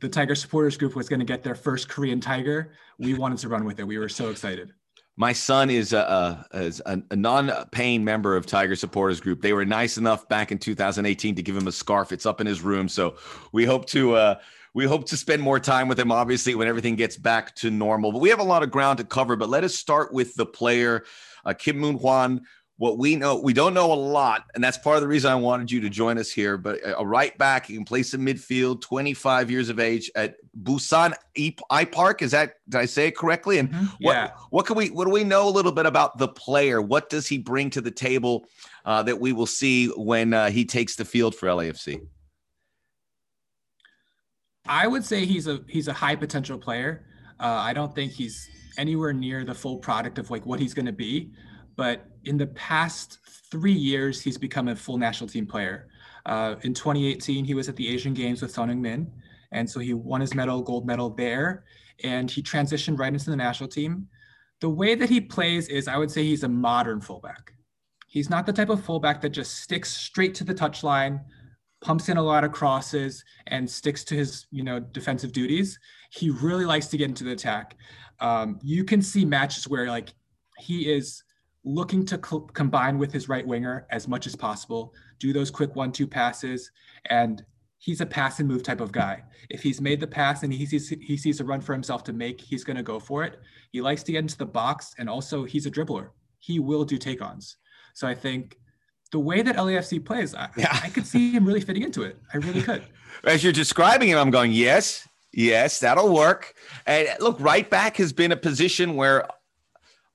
the 0.00 0.08
Tiger 0.08 0.36
supporters 0.36 0.76
group 0.76 0.94
was 0.94 1.08
going 1.08 1.18
to 1.18 1.26
get 1.26 1.42
their 1.42 1.56
first 1.56 1.88
Korean 1.88 2.20
Tiger, 2.20 2.70
we 3.00 3.14
wanted 3.14 3.38
to 3.38 3.48
run 3.48 3.64
with 3.64 3.80
it. 3.80 3.84
We 3.84 3.98
were 3.98 4.08
so 4.08 4.30
excited. 4.30 4.72
My 5.18 5.32
son 5.32 5.68
is 5.68 5.92
a, 5.92 6.46
a, 6.52 7.02
a 7.10 7.16
non-paying 7.16 8.04
member 8.04 8.36
of 8.36 8.46
Tiger 8.46 8.76
Supporters 8.76 9.20
Group. 9.20 9.42
They 9.42 9.52
were 9.52 9.64
nice 9.64 9.98
enough 9.98 10.28
back 10.28 10.52
in 10.52 10.58
2018 10.58 11.34
to 11.34 11.42
give 11.42 11.56
him 11.56 11.66
a 11.66 11.72
scarf. 11.72 12.12
It's 12.12 12.24
up 12.24 12.40
in 12.40 12.46
his 12.46 12.62
room, 12.62 12.88
so 12.88 13.16
we 13.50 13.64
hope 13.64 13.86
to 13.86 14.14
uh, 14.14 14.36
we 14.74 14.84
hope 14.84 15.08
to 15.08 15.16
spend 15.16 15.42
more 15.42 15.58
time 15.58 15.88
with 15.88 15.98
him. 15.98 16.12
Obviously, 16.12 16.54
when 16.54 16.68
everything 16.68 16.94
gets 16.94 17.16
back 17.16 17.52
to 17.56 17.68
normal. 17.68 18.12
But 18.12 18.20
we 18.20 18.28
have 18.28 18.38
a 18.38 18.44
lot 18.44 18.62
of 18.62 18.70
ground 18.70 18.98
to 18.98 19.04
cover. 19.04 19.34
But 19.34 19.48
let 19.48 19.64
us 19.64 19.74
start 19.74 20.12
with 20.12 20.36
the 20.36 20.46
player 20.46 21.04
uh, 21.44 21.52
Kim 21.52 21.78
Moon 21.78 21.96
Hwan. 21.96 22.42
What 22.78 22.96
we 22.96 23.16
know, 23.16 23.40
we 23.40 23.52
don't 23.52 23.74
know 23.74 23.92
a 23.92 23.94
lot, 23.94 24.44
and 24.54 24.62
that's 24.62 24.78
part 24.78 24.96
of 24.96 25.02
the 25.02 25.08
reason 25.08 25.30
I 25.32 25.34
wanted 25.34 25.70
you 25.70 25.80
to 25.80 25.90
join 25.90 26.16
us 26.16 26.30
here. 26.30 26.56
But 26.56 26.78
a 26.84 27.04
right 27.04 27.36
back, 27.36 27.66
he 27.66 27.74
can 27.74 27.84
play 27.84 28.04
some 28.04 28.24
midfield, 28.24 28.80
25 28.82 29.50
years 29.50 29.68
of 29.68 29.80
age 29.80 30.10
at 30.14 30.36
Busan 30.62 31.12
I 31.70 31.84
Park. 31.84 32.22
Is 32.22 32.30
that 32.30 32.54
did 32.68 32.78
I 32.78 32.84
say 32.86 33.08
it 33.08 33.16
correctly? 33.16 33.58
And 33.58 33.70
mm-hmm. 33.70 33.86
what 34.00 34.12
yeah. 34.12 34.30
what 34.50 34.64
can 34.64 34.76
we 34.76 34.90
what 34.90 35.06
do 35.06 35.10
we 35.10 35.24
know 35.24 35.48
a 35.48 35.50
little 35.50 35.72
bit 35.72 35.86
about 35.86 36.18
the 36.18 36.28
player? 36.28 36.80
What 36.80 37.10
does 37.10 37.26
he 37.26 37.36
bring 37.36 37.68
to 37.70 37.80
the 37.80 37.90
table 37.90 38.46
uh, 38.84 39.02
that 39.02 39.20
we 39.20 39.32
will 39.32 39.46
see 39.46 39.88
when 39.88 40.32
uh, 40.32 40.50
he 40.50 40.64
takes 40.64 40.94
the 40.94 41.04
field 41.04 41.34
for 41.34 41.48
LAFC? 41.48 42.00
I 44.68 44.86
would 44.86 45.04
say 45.04 45.24
he's 45.24 45.48
a 45.48 45.60
he's 45.66 45.88
a 45.88 45.92
high 45.92 46.14
potential 46.14 46.58
player. 46.58 47.06
Uh, 47.40 47.46
I 47.46 47.72
don't 47.72 47.94
think 47.94 48.12
he's 48.12 48.48
anywhere 48.76 49.12
near 49.12 49.44
the 49.44 49.54
full 49.54 49.78
product 49.78 50.18
of 50.18 50.30
like 50.30 50.46
what 50.46 50.60
he's 50.60 50.74
going 50.74 50.86
to 50.86 50.92
be. 50.92 51.32
But 51.76 52.06
in 52.28 52.36
the 52.36 52.46
past 52.48 53.18
three 53.50 53.72
years, 53.72 54.20
he's 54.20 54.38
become 54.38 54.68
a 54.68 54.76
full 54.76 54.98
national 54.98 55.28
team 55.28 55.46
player. 55.46 55.88
Uh, 56.26 56.56
in 56.62 56.74
2018, 56.74 57.44
he 57.44 57.54
was 57.54 57.68
at 57.68 57.76
the 57.76 57.88
Asian 57.88 58.14
Games 58.14 58.42
with 58.42 58.50
Son 58.50 58.68
Heung-min, 58.68 59.10
and 59.52 59.68
so 59.68 59.80
he 59.80 59.94
won 59.94 60.20
his 60.20 60.34
medal, 60.34 60.62
gold 60.62 60.86
medal 60.86 61.10
there, 61.10 61.64
and 62.04 62.30
he 62.30 62.42
transitioned 62.42 62.98
right 62.98 63.12
into 63.12 63.30
the 63.30 63.36
national 63.36 63.68
team. 63.68 64.08
The 64.60 64.68
way 64.68 64.94
that 64.94 65.08
he 65.08 65.20
plays 65.20 65.68
is, 65.68 65.88
I 65.88 65.96
would 65.96 66.10
say, 66.10 66.22
he's 66.22 66.44
a 66.44 66.48
modern 66.48 67.00
fullback. 67.00 67.52
He's 68.06 68.30
not 68.30 68.46
the 68.46 68.52
type 68.52 68.68
of 68.68 68.84
fullback 68.84 69.20
that 69.22 69.30
just 69.30 69.62
sticks 69.62 69.90
straight 69.90 70.34
to 70.36 70.44
the 70.44 70.54
touchline, 70.54 71.20
pumps 71.80 72.08
in 72.08 72.16
a 72.16 72.22
lot 72.22 72.44
of 72.44 72.52
crosses, 72.52 73.24
and 73.46 73.68
sticks 73.68 74.04
to 74.04 74.14
his, 74.14 74.46
you 74.50 74.62
know, 74.62 74.80
defensive 74.80 75.32
duties. 75.32 75.78
He 76.10 76.30
really 76.30 76.64
likes 76.64 76.88
to 76.88 76.96
get 76.96 77.08
into 77.08 77.24
the 77.24 77.32
attack 77.32 77.76
um, 78.20 78.58
you 78.62 78.84
can 78.84 79.02
see 79.02 79.24
matches 79.24 79.68
where 79.68 79.86
like 79.86 80.12
he 80.58 80.92
is 80.92 81.22
looking 81.64 82.04
to 82.06 82.18
co- 82.18 82.40
combine 82.40 82.98
with 82.98 83.12
his 83.12 83.28
right 83.28 83.46
winger 83.46 83.86
as 83.90 84.08
much 84.08 84.26
as 84.26 84.34
possible, 84.34 84.94
do 85.18 85.32
those 85.32 85.50
quick 85.50 85.74
one 85.76 85.92
two 85.92 86.06
passes, 86.06 86.70
and 87.10 87.44
he's 87.78 88.00
a 88.00 88.06
pass 88.06 88.40
and 88.40 88.48
move 88.48 88.62
type 88.62 88.80
of 88.80 88.92
guy. 88.92 89.22
If 89.50 89.62
he's 89.62 89.80
made 89.80 90.00
the 90.00 90.06
pass 90.06 90.42
and 90.42 90.52
he 90.52 90.66
sees 90.66 90.88
he 90.88 91.16
sees 91.16 91.40
a 91.40 91.44
run 91.44 91.60
for 91.60 91.72
himself 91.72 92.04
to 92.04 92.12
make, 92.12 92.40
he's 92.40 92.64
going 92.64 92.76
to 92.76 92.82
go 92.82 92.98
for 92.98 93.24
it. 93.24 93.40
He 93.70 93.80
likes 93.80 94.02
to 94.04 94.12
get 94.12 94.18
into 94.18 94.38
the 94.38 94.46
box, 94.46 94.94
and 94.98 95.08
also 95.08 95.44
he's 95.44 95.66
a 95.66 95.70
dribbler. 95.70 96.10
He 96.38 96.58
will 96.58 96.84
do 96.84 96.98
take 96.98 97.22
ons. 97.22 97.56
So 97.94 98.06
I 98.06 98.14
think 98.14 98.58
the 99.10 99.18
way 99.18 99.42
that 99.42 99.56
LAFC 99.56 100.04
plays, 100.04 100.34
I, 100.34 100.48
yeah. 100.56 100.78
I 100.82 100.88
could 100.88 101.06
see 101.06 101.32
him 101.32 101.46
really 101.46 101.60
fitting 101.60 101.82
into 101.82 102.02
it. 102.02 102.16
I 102.32 102.38
really 102.38 102.62
could. 102.62 102.84
As 103.24 103.42
you're 103.42 103.52
describing 103.52 104.08
him, 104.08 104.18
I'm 104.18 104.30
going, 104.30 104.52
yes, 104.52 105.08
yes, 105.32 105.80
that'll 105.80 106.14
work. 106.14 106.54
And 106.86 107.08
look, 107.20 107.40
right 107.40 107.68
back 107.68 107.96
has 107.96 108.12
been 108.12 108.32
a 108.32 108.36
position 108.36 108.94
where 108.94 109.26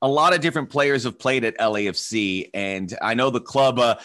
a 0.03 0.07
lot 0.07 0.33
of 0.33 0.41
different 0.41 0.69
players 0.69 1.05
have 1.05 1.17
played 1.17 1.45
at 1.45 1.57
LAFC, 1.57 2.49
and 2.53 2.95
I 3.01 3.13
know 3.13 3.29
the 3.29 3.39
club 3.39 3.79
uh, 3.79 3.95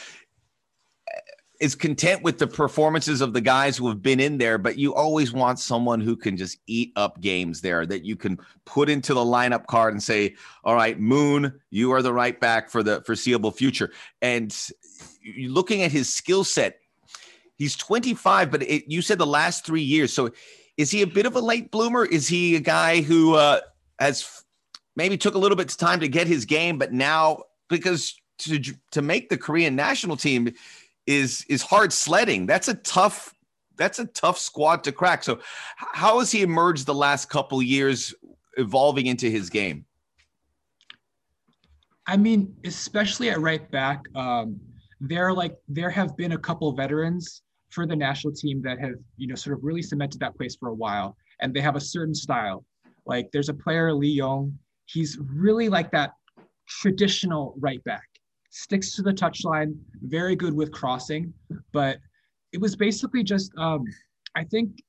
is 1.61 1.75
content 1.75 2.23
with 2.23 2.39
the 2.39 2.47
performances 2.47 3.21
of 3.21 3.33
the 3.33 3.41
guys 3.41 3.77
who 3.77 3.89
have 3.89 4.01
been 4.01 4.21
in 4.21 4.39
there, 4.39 4.59
but 4.59 4.79
you 4.79 4.95
always 4.95 5.33
want 5.33 5.59
someone 5.59 6.01
who 6.01 6.15
can 6.15 6.37
just 6.37 6.59
eat 6.69 6.93
up 6.95 7.21
games 7.21 7.61
there 7.63 7.85
that 7.85 8.05
you 8.05 8.15
can 8.15 8.39
put 8.65 8.89
into 8.89 9.13
the 9.13 9.21
lineup 9.21 9.67
card 9.67 9.93
and 9.93 10.01
say, 10.01 10.37
"All 10.63 10.77
right, 10.77 11.01
Moon, 11.01 11.53
you 11.71 11.91
are 11.91 12.01
the 12.01 12.13
right 12.13 12.41
back 12.41 12.71
for 12.71 12.85
the 12.85 13.03
foreseeable 13.03 13.51
future." 13.51 13.91
And 14.23 14.57
looking 15.37 15.83
at 15.83 15.91
his 15.91 16.15
skill 16.15 16.45
set, 16.45 16.79
he's 17.57 17.75
25, 17.75 18.53
but 18.53 18.63
it, 18.63 18.85
you 18.87 19.03
said 19.03 19.19
the 19.19 19.27
last 19.27 19.67
three 19.67 19.83
years. 19.83 20.13
So, 20.13 20.31
is 20.77 20.93
he 20.93 21.03
a 21.03 21.09
bit 21.09 21.27
of 21.27 21.35
a 21.35 21.41
late 21.41 21.73
bloomer? 21.73 22.05
Is 22.05 22.29
he 22.29 22.55
a 22.55 22.61
guy 22.61 23.01
who 23.01 23.35
uh, 23.35 23.63
has 23.99 24.45
maybe 24.99 25.17
took 25.17 25.37
a 25.37 25.39
little 25.39 25.57
bit 25.57 25.71
of 25.71 25.79
time 25.79 26.01
to 26.01 26.09
get 26.09 26.27
his 26.27 26.45
game, 26.45 26.77
but 26.77 26.93
now 26.93 27.45
because 27.69 28.21
to 28.41 28.61
to 28.91 29.01
make 29.01 29.31
the 29.31 29.39
Korean 29.39 29.75
national 29.75 30.17
team 30.17 30.53
is 31.07 31.47
is 31.49 31.63
hard 31.63 31.93
sledding. 31.93 32.45
That's 32.45 32.69
a 32.69 32.75
tough 32.75 33.35
that's 33.77 34.01
a 34.01 34.07
tough 34.07 34.39
squad 34.39 34.83
to 34.85 34.93
crack. 34.93 35.23
So 35.23 35.39
how 35.77 36.19
has 36.19 36.33
he 36.33 36.43
emerged 36.43 36.85
the 36.85 36.95
last 36.95 37.31
couple 37.31 37.63
years 37.63 38.13
evolving 38.57 39.07
into 39.07 39.31
his 39.31 39.49
game? 39.49 39.87
I 42.09 42.17
mean, 42.17 42.57
especially 42.65 43.31
at 43.31 43.41
right 43.41 43.71
back, 43.71 44.03
um, 44.17 44.59
there 45.01 45.33
like 45.33 45.55
there 45.69 45.91
have 45.91 46.17
been 46.17 46.33
a 46.33 46.39
couple 46.39 46.73
veterans 46.73 47.43
for 47.71 47.87
the 47.87 47.95
national 47.95 48.33
team 48.33 48.61
that 48.63 48.81
have 48.81 48.95
you 49.17 49.29
know 49.29 49.37
sort 49.37 49.57
of 49.57 49.63
really 49.63 49.83
cemented 49.83 50.19
that 50.21 50.37
place 50.37 50.57
for 50.57 50.71
a 50.71 50.75
while, 50.75 51.17
and 51.41 51.55
they 51.55 51.61
have 51.61 51.77
a 51.77 51.81
certain 51.81 52.15
style. 52.15 52.65
Like 53.07 53.31
there's 53.33 53.49
a 53.49 53.55
player 53.55 53.95
Lee 53.95 54.09
Yong. 54.09 54.59
He's 54.89 55.19
really 55.19 55.69
like 55.69 55.91
that 55.93 56.13
traditional 56.67 57.55
right 57.59 57.83
back 57.85 58.09
sticks 58.51 58.95
to 58.97 59.03
the 59.03 59.13
touchline, 59.13 59.79
very 60.03 60.35
good 60.35 60.55
with 60.55 60.73
crossing. 60.73 61.33
But 61.73 61.99
it 62.53 62.61
was 62.61 62.77
basically 62.77 63.23
just, 63.23 63.53
um, 63.57 63.85
I 64.35 64.45
think 64.45 64.83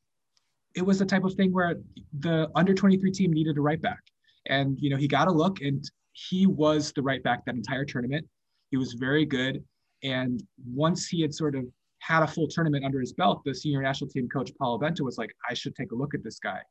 it 0.75 0.85
was 0.85 0.99
the 0.99 1.05
type 1.05 1.23
of 1.23 1.33
thing 1.33 1.51
where 1.51 1.75
the 2.19 2.49
under 2.55 2.73
23 2.73 3.11
team 3.11 3.31
needed 3.31 3.57
a 3.57 3.61
right 3.61 3.81
back. 3.81 3.99
And, 4.47 4.77
you 4.79 4.89
know, 4.89 4.97
he 4.97 5.07
got 5.07 5.27
a 5.27 5.31
look 5.31 5.61
and 5.61 5.83
he 6.13 6.47
was 6.47 6.91
the 6.93 7.01
right 7.01 7.21
back 7.23 7.45
that 7.45 7.55
entire 7.55 7.85
tournament. 7.85 8.27
He 8.71 8.77
was 8.77 8.93
very 8.93 9.25
good. 9.25 9.63
And 10.03 10.41
once 10.73 11.07
he 11.07 11.21
had 11.21 11.33
sort 11.33 11.55
of 11.55 11.65
had 11.99 12.23
a 12.23 12.27
full 12.27 12.47
tournament 12.47 12.85
under 12.85 12.99
his 12.99 13.13
belt, 13.13 13.41
the 13.45 13.53
senior 13.53 13.81
national 13.81 14.09
team 14.09 14.29
coach, 14.29 14.51
Paulo 14.57 14.77
Bento, 14.77 15.03
was 15.03 15.17
like, 15.17 15.31
I 15.49 15.53
should 15.53 15.75
take 15.75 15.91
a 15.91 15.95
look 15.95 16.13
at 16.13 16.23
this 16.23 16.39
guy. 16.39 16.61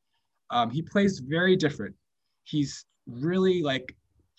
Um, 0.50 0.70
he 0.70 0.80
plays 0.80 1.18
very 1.18 1.54
different. 1.54 1.94
He's 2.44 2.86
really 3.08 3.62
like 3.62 3.94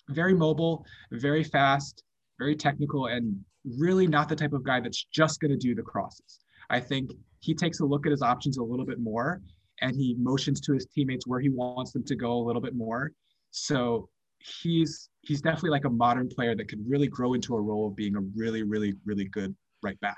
very 0.08 0.34
mobile, 0.34 0.84
very 1.12 1.44
fast, 1.44 2.02
very 2.38 2.56
technical, 2.56 3.06
and 3.06 3.36
really 3.78 4.06
not 4.06 4.28
the 4.28 4.36
type 4.36 4.52
of 4.52 4.62
guy 4.62 4.80
that's 4.80 5.04
just 5.12 5.40
going 5.40 5.50
to 5.50 5.56
do 5.56 5.74
the 5.74 5.82
crosses. 5.82 6.40
I 6.70 6.80
think 6.80 7.10
he 7.40 7.54
takes 7.54 7.80
a 7.80 7.84
look 7.84 8.06
at 8.06 8.10
his 8.10 8.22
options 8.22 8.58
a 8.58 8.62
little 8.62 8.86
bit 8.86 9.00
more 9.00 9.40
and 9.80 9.96
he 9.96 10.14
motions 10.18 10.60
to 10.62 10.72
his 10.72 10.86
teammates 10.86 11.26
where 11.26 11.40
he 11.40 11.48
wants 11.48 11.92
them 11.92 12.04
to 12.04 12.14
go 12.14 12.32
a 12.32 12.42
little 12.42 12.62
bit 12.62 12.74
more. 12.74 13.12
So 13.50 14.08
he's 14.38 15.08
he's 15.22 15.40
definitely 15.40 15.70
like 15.70 15.84
a 15.84 15.90
modern 15.90 16.28
player 16.28 16.54
that 16.54 16.68
could 16.68 16.80
really 16.86 17.08
grow 17.08 17.34
into 17.34 17.54
a 17.54 17.60
role 17.60 17.88
of 17.88 17.96
being 17.96 18.16
a 18.16 18.20
really, 18.36 18.62
really, 18.62 18.94
really 19.04 19.24
good 19.24 19.54
right 19.82 19.98
back. 20.00 20.16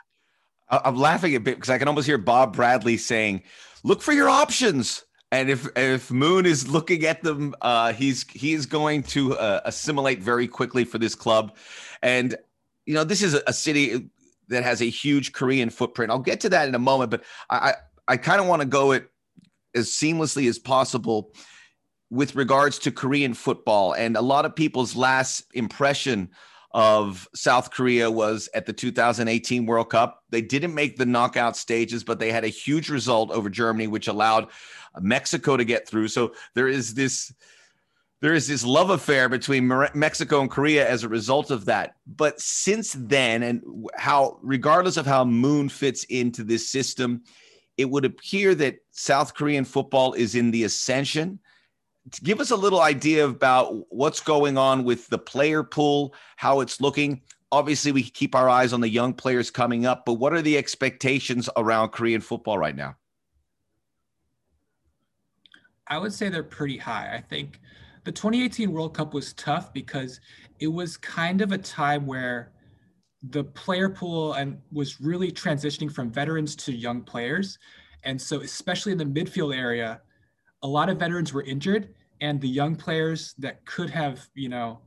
I'm 0.68 0.96
laughing 0.96 1.34
a 1.34 1.40
bit 1.40 1.56
because 1.56 1.70
I 1.70 1.78
can 1.78 1.88
almost 1.88 2.06
hear 2.06 2.18
Bob 2.18 2.54
Bradley 2.54 2.96
saying, 2.96 3.42
"Look 3.82 4.00
for 4.00 4.12
your 4.12 4.28
options." 4.28 5.04
And 5.32 5.48
if 5.48 5.66
if 5.76 6.10
Moon 6.10 6.44
is 6.44 6.68
looking 6.68 7.06
at 7.06 7.22
them, 7.22 7.54
uh, 7.62 7.94
he's 7.94 8.24
he's 8.30 8.66
going 8.66 9.02
to 9.04 9.36
uh, 9.38 9.62
assimilate 9.64 10.20
very 10.20 10.46
quickly 10.46 10.84
for 10.84 10.98
this 10.98 11.14
club. 11.14 11.56
And, 12.02 12.36
you 12.84 12.92
know, 12.92 13.02
this 13.02 13.22
is 13.22 13.34
a, 13.46 13.52
city 13.52 14.10
that 14.48 14.62
has 14.62 14.82
a 14.82 14.90
huge 14.90 15.32
Korean 15.32 15.70
footprint. 15.70 16.10
I'll 16.10 16.18
get 16.18 16.40
to 16.40 16.50
that 16.50 16.68
in 16.68 16.74
a 16.74 16.78
moment, 16.78 17.10
but 17.10 17.24
I, 17.48 17.56
I, 17.56 17.74
I 18.08 18.16
kind 18.18 18.40
of 18.42 18.46
want 18.46 18.60
to 18.60 18.68
go 18.68 18.92
it 18.92 19.08
as 19.74 19.88
seamlessly 19.88 20.48
as 20.48 20.58
possible 20.58 21.32
with 22.10 22.34
regards 22.34 22.78
to 22.80 22.92
Korean 22.92 23.32
football. 23.32 23.94
And 23.94 24.18
a 24.18 24.20
lot 24.20 24.44
of 24.44 24.54
people's 24.54 24.94
last 24.94 25.44
impression 25.54 26.28
of 26.74 27.28
South 27.34 27.70
Korea 27.70 28.10
was 28.10 28.48
at 28.54 28.66
the 28.66 28.72
2018 28.72 29.66
World 29.66 29.90
Cup. 29.90 30.22
They 30.30 30.40
didn't 30.40 30.74
make 30.74 30.96
the 30.96 31.06
knockout 31.06 31.56
stages, 31.56 32.02
but 32.04 32.18
they 32.18 32.32
had 32.32 32.44
a 32.44 32.48
huge 32.48 32.88
result 32.88 33.30
over 33.30 33.50
Germany, 33.50 33.88
which 33.88 34.08
allowed 34.08 34.48
Mexico 35.00 35.56
to 35.56 35.64
get 35.64 35.86
through. 35.86 36.08
So 36.08 36.32
there 36.54 36.68
is 36.68 36.94
this 36.94 37.32
there 38.22 38.34
is 38.34 38.46
this 38.46 38.64
love 38.64 38.90
affair 38.90 39.28
between 39.28 39.66
Mexico 39.94 40.40
and 40.40 40.50
Korea 40.50 40.88
as 40.88 41.02
a 41.02 41.08
result 41.08 41.50
of 41.50 41.64
that. 41.64 41.96
But 42.06 42.40
since 42.40 42.94
then, 42.96 43.42
and 43.42 43.88
how, 43.96 44.38
regardless 44.42 44.96
of 44.96 45.06
how 45.06 45.24
Moon 45.24 45.68
fits 45.68 46.04
into 46.04 46.44
this 46.44 46.68
system, 46.68 47.24
it 47.76 47.90
would 47.90 48.04
appear 48.04 48.54
that 48.54 48.76
South 48.92 49.34
Korean 49.34 49.64
football 49.64 50.12
is 50.12 50.36
in 50.36 50.52
the 50.52 50.62
ascension. 50.62 51.40
Give 52.22 52.40
us 52.40 52.50
a 52.50 52.56
little 52.56 52.80
idea 52.80 53.26
about 53.26 53.92
what's 53.92 54.20
going 54.20 54.58
on 54.58 54.84
with 54.84 55.08
the 55.08 55.18
player 55.18 55.62
pool, 55.62 56.14
how 56.36 56.60
it's 56.60 56.80
looking. 56.80 57.22
Obviously, 57.52 57.92
we 57.92 58.02
keep 58.02 58.34
our 58.34 58.48
eyes 58.48 58.72
on 58.72 58.80
the 58.80 58.88
young 58.88 59.14
players 59.14 59.50
coming 59.50 59.86
up, 59.86 60.04
but 60.04 60.14
what 60.14 60.32
are 60.32 60.42
the 60.42 60.58
expectations 60.58 61.48
around 61.56 61.90
Korean 61.90 62.20
football 62.20 62.58
right 62.58 62.74
now? 62.74 62.96
I 65.86 65.98
would 65.98 66.12
say 66.12 66.28
they're 66.28 66.42
pretty 66.42 66.78
high. 66.78 67.14
I 67.14 67.20
think 67.20 67.60
the 68.04 68.12
2018 68.12 68.72
World 68.72 68.94
Cup 68.94 69.14
was 69.14 69.32
tough 69.34 69.72
because 69.72 70.20
it 70.58 70.68
was 70.68 70.96
kind 70.96 71.40
of 71.40 71.52
a 71.52 71.58
time 71.58 72.06
where 72.06 72.52
the 73.22 73.44
player 73.44 73.88
pool 73.88 74.32
and 74.32 74.58
was 74.72 75.00
really 75.00 75.30
transitioning 75.30 75.92
from 75.92 76.10
veterans 76.10 76.56
to 76.56 76.72
young 76.72 77.02
players. 77.02 77.58
And 78.02 78.20
so 78.20 78.40
especially 78.40 78.92
in 78.92 78.98
the 78.98 79.04
midfield 79.04 79.54
area, 79.56 80.00
a 80.62 80.68
lot 80.68 80.88
of 80.88 80.98
veterans 80.98 81.32
were 81.32 81.42
injured 81.42 81.94
and 82.20 82.40
the 82.40 82.48
young 82.48 82.76
players 82.76 83.34
that 83.38 83.64
could 83.64 83.90
have, 83.90 84.28
you 84.34 84.48
know, 84.48 84.80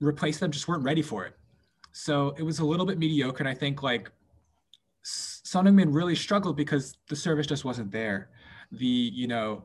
replaced 0.00 0.40
them 0.40 0.50
just 0.50 0.68
weren't 0.68 0.82
ready 0.82 1.02
for 1.02 1.24
it. 1.24 1.34
So 1.92 2.34
it 2.36 2.42
was 2.42 2.58
a 2.58 2.64
little 2.64 2.84
bit 2.84 2.98
mediocre. 2.98 3.38
And 3.38 3.48
I 3.48 3.54
think 3.54 3.82
like 3.82 4.10
Son 5.02 5.64
Heung-min 5.64 5.92
really 5.92 6.14
struggled 6.14 6.56
because 6.56 6.98
the 7.08 7.16
service 7.16 7.46
just 7.46 7.64
wasn't 7.64 7.90
there. 7.90 8.28
The, 8.72 8.86
you 8.86 9.26
know, 9.26 9.64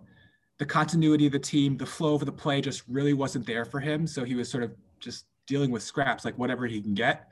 the 0.60 0.66
continuity 0.66 1.26
of 1.26 1.34
the 1.34 1.40
team, 1.40 1.76
the 1.76 1.86
flow 1.86 2.14
of 2.14 2.26
the 2.26 2.32
play 2.32 2.62
just 2.62 2.84
really 2.88 3.14
wasn't 3.14 3.46
there 3.46 3.66
for 3.66 3.80
him. 3.80 4.08
So 4.08 4.24
he 4.24 4.36
was 4.36 4.50
sort 4.50 4.64
of 4.64 4.72
just 5.00 5.26
dealing 5.48 5.72
with 5.72 5.84
scraps, 5.84 6.24
like 6.24 6.38
whatever 6.38 6.68
he 6.68 6.82
can 6.82 6.94
get. 6.94 7.30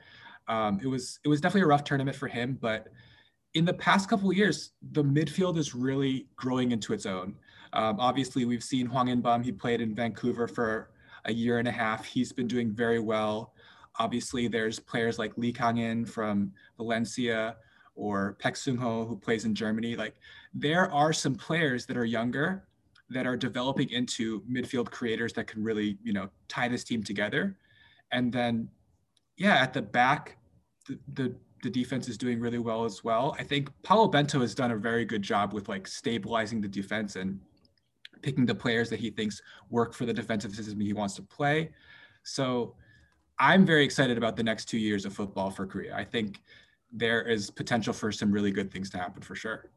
Um, 0.48 0.80
it 0.82 0.88
was 0.88 1.20
it 1.24 1.28
was 1.28 1.40
definitely 1.40 1.62
a 1.62 1.68
rough 1.68 1.84
tournament 1.84 2.16
for 2.16 2.26
him, 2.26 2.58
but 2.60 2.88
in 3.54 3.64
the 3.64 3.74
past 3.74 4.08
couple 4.08 4.32
years, 4.32 4.72
the 4.92 5.02
midfield 5.02 5.56
is 5.56 5.74
really 5.74 6.26
growing 6.36 6.72
into 6.72 6.92
its 6.92 7.06
own. 7.06 7.36
Um, 7.72 8.00
obviously, 8.00 8.44
we've 8.44 8.64
seen 8.64 8.86
Hwang 8.86 9.08
In-beom. 9.08 9.44
He 9.44 9.52
played 9.52 9.80
in 9.80 9.94
Vancouver 9.94 10.48
for 10.48 10.90
a 11.24 11.32
year 11.32 11.58
and 11.58 11.68
a 11.68 11.72
half. 11.72 12.04
He's 12.04 12.32
been 12.32 12.48
doing 12.48 12.72
very 12.72 12.98
well. 12.98 13.54
Obviously, 13.98 14.48
there's 14.48 14.78
players 14.78 15.18
like 15.18 15.36
Lee 15.36 15.52
Kang-in 15.52 16.06
from 16.06 16.52
Valencia 16.76 17.56
or 17.94 18.36
Paek 18.42 18.56
Sung-ho 18.56 19.04
who 19.04 19.16
plays 19.16 19.44
in 19.44 19.54
Germany. 19.54 19.96
Like 19.96 20.14
there 20.54 20.90
are 20.92 21.12
some 21.12 21.34
players 21.34 21.86
that 21.86 21.96
are 21.96 22.04
younger 22.04 22.64
that 23.10 23.26
are 23.26 23.36
developing 23.36 23.90
into 23.90 24.40
midfield 24.42 24.90
creators 24.90 25.32
that 25.34 25.46
can 25.46 25.62
really, 25.62 25.98
you 26.02 26.12
know, 26.12 26.28
tie 26.48 26.68
this 26.68 26.84
team 26.84 27.02
together. 27.02 27.56
And 28.12 28.32
then, 28.32 28.68
yeah, 29.36 29.56
at 29.56 29.72
the 29.72 29.82
back, 29.82 30.38
the, 30.88 30.98
the, 31.14 31.34
the 31.62 31.70
defense 31.70 32.08
is 32.08 32.16
doing 32.16 32.40
really 32.40 32.58
well 32.58 32.84
as 32.84 33.04
well. 33.04 33.36
I 33.38 33.42
think 33.42 33.68
Paulo 33.82 34.08
Bento 34.08 34.40
has 34.40 34.54
done 34.54 34.70
a 34.70 34.76
very 34.76 35.04
good 35.04 35.22
job 35.22 35.52
with 35.52 35.68
like 35.68 35.86
stabilizing 35.86 36.60
the 36.60 36.68
defense 36.68 37.16
and 37.16 37.40
picking 38.22 38.46
the 38.46 38.54
players 38.54 38.90
that 38.90 39.00
he 39.00 39.10
thinks 39.10 39.42
work 39.70 39.94
for 39.94 40.06
the 40.06 40.12
defensive 40.12 40.54
system 40.54 40.80
he 40.80 40.92
wants 40.92 41.14
to 41.14 41.22
play. 41.22 41.70
So 42.22 42.74
I'm 43.38 43.64
very 43.64 43.84
excited 43.84 44.18
about 44.18 44.36
the 44.36 44.42
next 44.42 44.66
two 44.66 44.78
years 44.78 45.04
of 45.04 45.12
football 45.12 45.50
for 45.50 45.66
Korea. 45.66 45.96
I 45.96 46.04
think 46.04 46.42
there 46.92 47.22
is 47.22 47.50
potential 47.50 47.92
for 47.92 48.12
some 48.12 48.30
really 48.30 48.50
good 48.50 48.70
things 48.70 48.90
to 48.90 48.98
happen 48.98 49.22
for 49.22 49.34
sure. 49.34 49.70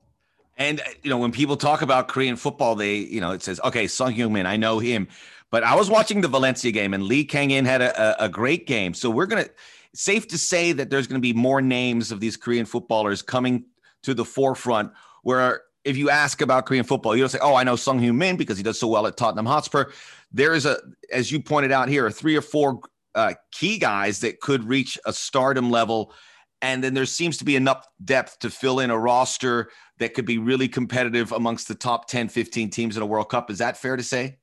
And 0.58 0.82
uh, 0.82 0.84
you 1.02 1.10
know, 1.10 1.18
when 1.18 1.32
people 1.32 1.58
talk 1.58 1.82
about 1.82 2.08
Korean 2.08 2.36
football, 2.36 2.76
they 2.76 2.98
you 2.98 3.22
know 3.22 3.32
it 3.32 3.42
says, 3.42 3.60
okay, 3.64 3.88
Son 3.88 4.14
Heung-min, 4.14 4.46
I 4.46 4.58
know 4.58 4.80
him, 4.80 5.08
but 5.50 5.64
I 5.64 5.76
was 5.76 5.90
watching 5.90 6.22
the 6.22 6.28
Valencia 6.28 6.72
game, 6.72 6.94
and 6.94 7.04
Lee 7.04 7.24
Kang-in 7.24 7.66
had 7.66 7.82
a, 7.82 8.24
a, 8.24 8.30
great 8.30 8.68
game. 8.68 8.94
So 8.94 9.10
we're 9.10 9.26
gonna 9.26 9.48
safe 9.94 10.28
to 10.28 10.38
say 10.38 10.72
that 10.74 10.90
there's 10.90 11.08
to 11.08 11.20
be 11.20 11.34
more 11.34 11.62
names 11.62 12.12
of 12.12 12.20
these 12.20 12.38
Korean 12.38 12.66
footballers 12.66 13.22
coming 13.22 13.66
to 14.04 14.14
the 14.14 14.26
forefront. 14.26 14.92
Where 15.24 15.64
if 15.84 15.98
you 15.98 16.10
ask 16.10 16.42
about 16.42 16.66
Korean 16.66 16.84
football, 16.84 17.16
you 17.16 17.22
don't 17.22 17.30
say, 17.30 17.40
"Oh, 17.42 17.56
I 17.56 17.64
know 17.64 17.76
Son 17.76 18.00
Heung-min 18.00 18.38
because 18.38 18.58
he 18.58 18.64
does 18.64 18.80
so 18.80 18.88
well 18.88 19.08
at 19.08 19.18
Tottenham 19.18 19.46
Hotspur." 19.46 19.92
There 20.32 20.54
is 20.54 20.66
a, 20.66 20.78
as 21.12 21.32
you 21.32 21.42
pointed 21.42 21.72
out 21.72 21.90
here, 21.90 22.10
three 22.10 22.36
or 22.36 22.42
four 22.42 22.80
uh, 23.16 23.34
key 23.52 23.78
guys 23.78 24.20
that 24.22 24.40
could 24.40 24.64
reach 24.64 25.00
a 25.06 25.14
stardom 25.14 25.70
level. 25.70 26.14
And 26.62 26.84
then 26.84 26.94
there 26.94 27.06
seems 27.06 27.38
to 27.38 27.46
be 27.46 27.56
enough 27.56 27.86
depth 28.04 28.40
to 28.40 28.50
fill 28.50 28.80
in 28.80 28.90
a 28.90 28.98
roster 28.98 29.70
that 30.00 30.14
could 30.14 30.26
be 30.26 30.38
really 30.38 30.68
competitive 30.68 31.32
amongst 31.34 31.68
the 31.68 31.76
top 31.76 32.08
10, 32.08 32.30
15 32.30 32.70
teams 32.70 32.96
in 32.96 33.04
a 33.04 33.06
World 33.06 33.30
Cup. 33.30 33.52
Is 33.52 33.58
that 33.58 33.78
fair 33.78 33.98
to 33.98 34.04
say? 34.04 34.38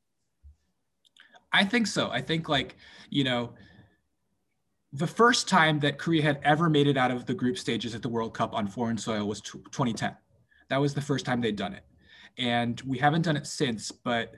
I 1.52 1.64
think 1.64 1.87
so. 1.87 2.11
I 2.11 2.20
think, 2.20 2.49
like, 2.49 2.76
you 3.09 3.25
know, 3.25 3.54
the 4.92 5.06
first 5.06 5.49
time 5.49 5.80
that 5.80 5.99
Korea 5.99 6.23
had 6.23 6.40
ever 6.42 6.68
made 6.68 6.87
it 6.87 6.97
out 6.97 7.11
of 7.11 7.26
the 7.26 7.35
group 7.35 7.56
stages 7.59 7.94
at 7.94 8.02
the 8.02 8.09
World 8.09 8.35
Cup 8.35 8.54
on 8.54 8.68
foreign 8.68 8.99
soil 8.99 9.26
was 9.26 9.40
2010. 9.40 10.14
That 10.71 10.81
was 10.81 10.95
the 10.95 11.00
first 11.00 11.27
time 11.27 11.41
they'd 11.41 11.57
done 11.57 11.75
it. 11.75 11.85
And 12.39 12.81
we 12.87 12.97
haven't 12.97 13.23
done 13.23 13.37
it 13.37 13.47
since, 13.47 13.91
but 13.93 14.33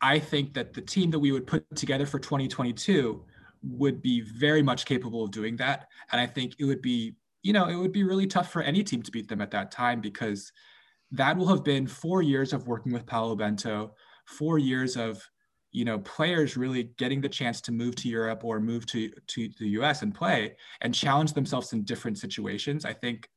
I 0.00 0.18
think 0.18 0.54
that 0.54 0.72
the 0.72 0.80
team 0.80 1.10
that 1.10 1.18
we 1.18 1.32
would 1.32 1.46
put 1.46 1.64
together 1.76 2.06
for 2.06 2.18
2022 2.18 3.24
would 3.62 4.02
be 4.02 4.20
very 4.20 4.62
much 4.62 4.86
capable 4.86 5.24
of 5.24 5.30
doing 5.30 5.56
that. 5.56 5.88
And 6.12 6.20
I 6.20 6.26
think 6.26 6.54
it 6.58 6.64
would 6.64 6.82
be, 6.82 7.14
you 7.42 7.52
know, 7.52 7.68
it 7.68 7.76
would 7.76 7.92
be 7.92 8.04
really 8.04 8.26
tough 8.26 8.50
for 8.50 8.62
any 8.62 8.82
team 8.82 9.02
to 9.02 9.10
beat 9.10 9.28
them 9.28 9.40
at 9.40 9.50
that 9.50 9.70
time 9.70 10.00
because 10.00 10.52
that 11.10 11.36
will 11.36 11.48
have 11.48 11.64
been 11.64 11.86
four 11.86 12.22
years 12.22 12.52
of 12.52 12.66
working 12.66 12.92
with 12.92 13.06
Paulo 13.06 13.34
Bento, 13.34 13.94
four 14.26 14.58
years 14.58 14.96
of, 14.96 15.22
you 15.72 15.84
know, 15.84 15.98
players 16.00 16.56
really 16.56 16.90
getting 16.98 17.20
the 17.20 17.28
chance 17.28 17.60
to 17.62 17.72
move 17.72 17.96
to 17.96 18.08
Europe 18.08 18.44
or 18.44 18.60
move 18.60 18.86
to, 18.86 19.10
to 19.28 19.48
the 19.58 19.68
US 19.80 20.02
and 20.02 20.14
play 20.14 20.56
and 20.80 20.94
challenge 20.94 21.32
themselves 21.32 21.72
in 21.72 21.82
different 21.82 22.18
situations. 22.18 22.84
I 22.84 22.92
think 22.92 23.28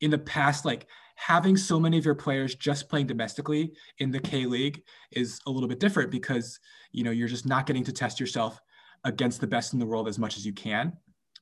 in 0.00 0.10
the 0.10 0.18
past, 0.18 0.64
like 0.64 0.86
having 1.16 1.56
so 1.56 1.80
many 1.80 1.98
of 1.98 2.04
your 2.04 2.14
players 2.14 2.54
just 2.54 2.88
playing 2.88 3.06
domestically 3.06 3.72
in 3.98 4.10
the 4.10 4.20
K 4.20 4.46
League 4.46 4.82
is 5.12 5.40
a 5.46 5.50
little 5.50 5.68
bit 5.68 5.80
different 5.80 6.10
because 6.10 6.60
you 6.92 7.02
know 7.04 7.10
you're 7.10 7.28
just 7.28 7.46
not 7.46 7.66
getting 7.66 7.84
to 7.84 7.92
test 7.92 8.20
yourself 8.20 8.60
against 9.04 9.40
the 9.40 9.46
best 9.46 9.72
in 9.72 9.78
the 9.78 9.86
world 9.86 10.08
as 10.08 10.18
much 10.18 10.36
as 10.36 10.46
you 10.46 10.52
can. 10.52 10.92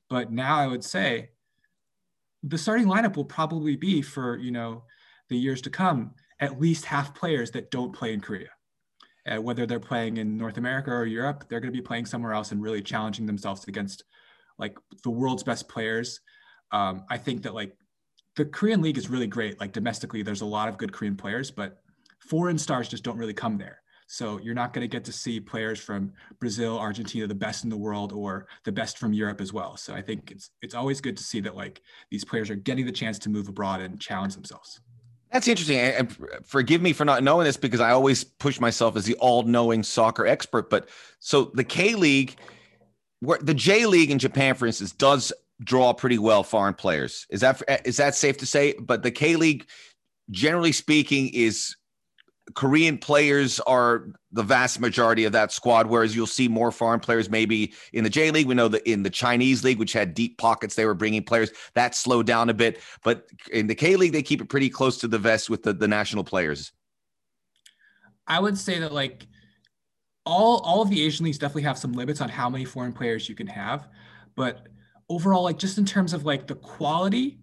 But 0.09 0.31
now 0.31 0.57
I 0.57 0.67
would 0.67 0.83
say 0.83 1.29
the 2.43 2.57
starting 2.57 2.87
lineup 2.87 3.15
will 3.15 3.25
probably 3.25 3.75
be 3.75 4.01
for 4.01 4.37
you 4.37 4.51
know 4.51 4.83
the 5.29 5.37
years 5.37 5.61
to 5.61 5.69
come 5.69 6.11
at 6.39 6.59
least 6.59 6.85
half 6.85 7.13
players 7.13 7.51
that 7.51 7.71
don't 7.71 7.93
play 7.93 8.13
in 8.13 8.21
Korea. 8.21 8.49
Uh, 9.27 9.41
whether 9.41 9.65
they're 9.65 9.79
playing 9.79 10.17
in 10.17 10.37
North 10.37 10.57
America 10.57 10.89
or 10.89 11.05
Europe, 11.05 11.45
they're 11.49 11.59
going 11.59 11.73
to 11.73 11.77
be 11.77 11.85
playing 11.85 12.05
somewhere 12.05 12.31
else 12.31 12.51
and 12.51 12.61
really 12.61 12.81
challenging 12.81 13.25
themselves 13.25 13.67
against 13.67 14.03
like 14.57 14.77
the 15.03 15.09
world's 15.09 15.43
best 15.43 15.67
players. 15.67 16.21
Um, 16.71 17.03
I 17.09 17.17
think 17.17 17.43
that 17.43 17.53
like 17.53 17.75
the 18.37 18.45
Korean 18.45 18.81
league 18.81 18.97
is 18.97 19.09
really 19.09 19.27
great. 19.27 19.59
Like 19.59 19.73
domestically, 19.73 20.21
there's 20.21 20.41
a 20.41 20.45
lot 20.45 20.69
of 20.69 20.77
good 20.77 20.93
Korean 20.93 21.17
players, 21.17 21.51
but 21.51 21.81
foreign 22.19 22.57
stars 22.57 22.87
just 22.87 23.03
don't 23.03 23.17
really 23.17 23.33
come 23.33 23.57
there. 23.57 23.81
So 24.09 24.39
you're 24.39 24.55
not 24.55 24.71
going 24.71 24.83
to 24.83 24.87
get 24.87 25.03
to 25.05 25.11
see 25.11 25.41
players 25.41 25.79
from 25.79 26.13
Brazil, 26.39 26.79
Argentina, 26.79 27.27
the 27.27 27.35
best 27.35 27.65
in 27.65 27.69
the 27.69 27.75
world, 27.75 28.13
or 28.13 28.47
the 28.63 28.71
best 28.71 28.97
from 28.97 29.11
Europe 29.11 29.41
as 29.41 29.51
well. 29.51 29.75
So 29.75 29.93
I 29.93 30.01
think 30.01 30.31
it's 30.31 30.51
it's 30.61 30.75
always 30.75 31.01
good 31.01 31.17
to 31.17 31.23
see 31.23 31.41
that 31.41 31.57
like 31.57 31.81
these 32.09 32.23
players 32.23 32.49
are 32.49 32.55
getting 32.55 32.85
the 32.85 32.91
chance 32.91 33.19
to 33.19 33.29
move 33.29 33.49
abroad 33.49 33.81
and 33.81 33.99
challenge 33.99 34.35
themselves. 34.35 34.79
That's 35.31 35.49
interesting. 35.49 35.79
And 35.79 36.17
forgive 36.45 36.81
me 36.81 36.93
for 36.93 37.03
not 37.03 37.21
knowing 37.21 37.43
this 37.43 37.57
because 37.57 37.81
I 37.81 37.91
always 37.91 38.23
push 38.23 38.61
myself 38.61 38.95
as 38.95 39.03
the 39.03 39.15
all-knowing 39.15 39.83
soccer 39.83 40.25
expert. 40.25 40.69
But 40.69 40.87
so 41.19 41.51
the 41.53 41.65
K 41.65 41.95
League, 41.95 42.37
where 43.19 43.39
the 43.41 43.53
J 43.53 43.87
League 43.87 44.09
in 44.09 44.19
Japan, 44.19 44.55
for 44.55 44.67
instance, 44.67 44.93
does 44.93 45.33
draw 45.63 45.93
pretty 45.93 46.17
well 46.17 46.43
foreign 46.43 46.73
players. 46.73 47.25
Is 47.29 47.41
that 47.41 47.61
is 47.85 47.97
that 47.97 48.15
safe 48.15 48.37
to 48.37 48.45
say? 48.45 48.73
But 48.79 49.03
the 49.03 49.11
K 49.11 49.35
League, 49.35 49.67
generally 50.29 50.71
speaking, 50.71 51.29
is 51.33 51.75
Korean 52.55 52.97
players 52.97 53.59
are 53.61 54.07
the 54.31 54.43
vast 54.43 54.79
majority 54.79 55.25
of 55.25 55.33
that 55.33 55.51
squad, 55.51 55.87
whereas 55.87 56.15
you'll 56.15 56.27
see 56.27 56.47
more 56.47 56.71
foreign 56.71 56.99
players 56.99 57.29
maybe 57.29 57.73
in 57.91 58.03
the 58.03 58.09
J 58.09 58.31
League. 58.31 58.47
We 58.47 58.55
know 58.55 58.67
that 58.69 58.89
in 58.89 59.03
the 59.03 59.09
Chinese 59.09 59.63
League, 59.63 59.79
which 59.79 59.93
had 59.93 60.13
deep 60.13 60.37
pockets, 60.37 60.75
they 60.75 60.85
were 60.85 60.93
bringing 60.93 61.23
players. 61.23 61.51
That 61.73 61.95
slowed 61.95 62.25
down 62.25 62.49
a 62.49 62.53
bit. 62.53 62.79
But 63.03 63.27
in 63.51 63.67
the 63.67 63.75
K 63.75 63.95
League, 63.95 64.13
they 64.13 64.23
keep 64.23 64.41
it 64.41 64.49
pretty 64.49 64.69
close 64.69 64.97
to 64.99 65.07
the 65.07 65.19
vest 65.19 65.49
with 65.49 65.63
the, 65.63 65.73
the 65.73 65.87
national 65.87 66.23
players. 66.23 66.71
I 68.27 68.39
would 68.39 68.57
say 68.57 68.79
that 68.79 68.93
like 68.93 69.27
all 70.25 70.59
all 70.59 70.81
of 70.81 70.89
the 70.89 71.03
Asian 71.03 71.25
leagues 71.25 71.37
definitely 71.37 71.63
have 71.63 71.77
some 71.77 71.93
limits 71.93 72.21
on 72.21 72.29
how 72.29 72.49
many 72.49 72.65
foreign 72.65 72.93
players 72.93 73.27
you 73.27 73.35
can 73.35 73.47
have. 73.47 73.87
But 74.35 74.67
overall, 75.09 75.43
like 75.43 75.57
just 75.57 75.77
in 75.77 75.85
terms 75.85 76.13
of 76.13 76.25
like 76.25 76.47
the 76.47 76.55
quality, 76.55 77.39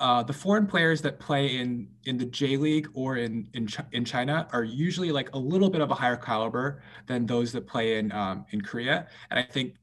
uh, 0.00 0.22
the 0.22 0.32
foreign 0.32 0.66
players 0.66 1.02
that 1.02 1.18
play 1.18 1.56
in 1.56 1.88
in 2.04 2.16
the 2.16 2.26
J 2.26 2.56
League 2.56 2.88
or 2.94 3.16
in 3.16 3.48
in 3.54 3.66
Ch- 3.66 3.80
in 3.92 4.04
China 4.04 4.48
are 4.52 4.64
usually 4.64 5.10
like 5.10 5.32
a 5.32 5.38
little 5.38 5.70
bit 5.70 5.80
of 5.80 5.90
a 5.90 5.94
higher 5.94 6.16
caliber 6.16 6.82
than 7.06 7.26
those 7.26 7.52
that 7.52 7.66
play 7.66 7.98
in 7.98 8.12
um, 8.12 8.44
in 8.50 8.60
Korea. 8.60 9.08
And 9.30 9.38
I 9.38 9.42
think 9.42 9.74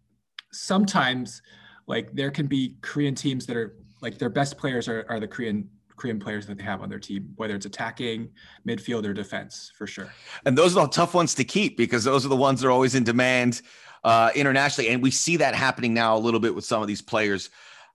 sometimes 0.52 1.42
like 1.88 2.14
there 2.14 2.32
can 2.32 2.48
be 2.48 2.78
Korean 2.82 3.14
teams 3.16 3.46
that 3.48 3.58
are 3.58 3.76
like 4.02 4.18
their 4.18 4.30
best 4.30 4.58
players 4.58 4.88
are, 4.88 5.06
are 5.10 5.20
the 5.20 5.28
Korean 5.28 5.70
Korean 5.96 6.20
players 6.20 6.46
that 6.48 6.58
they 6.58 6.64
have 6.64 6.82
on 6.82 6.90
their 6.90 7.00
team, 7.00 7.34
whether 7.36 7.56
it's 7.56 7.66
attacking, 7.66 8.30
midfield, 8.68 9.06
or 9.06 9.14
defense, 9.14 9.72
for 9.78 9.88
sure. 9.88 10.12
And 10.46 10.58
those 10.58 10.76
are 10.76 10.86
the 10.86 10.92
tough 10.92 11.14
ones 11.14 11.34
to 11.36 11.44
keep 11.44 11.78
because 11.78 12.04
those 12.04 12.26
are 12.26 12.30
the 12.30 12.36
ones 12.36 12.62
that 12.62 12.68
are 12.68 12.72
always 12.72 12.96
in 12.96 13.04
demand 13.04 13.62
uh, 14.04 14.32
internationally. 14.36 14.90
And 14.90 15.02
we 15.02 15.12
see 15.12 15.38
that 15.38 15.56
happening 15.56 15.94
now 15.94 16.16
a 16.16 16.20
little 16.20 16.40
bit 16.40 16.54
with 16.54 16.66
some 16.66 16.82
of 16.82 16.88
these 16.88 17.02
players. 17.02 17.50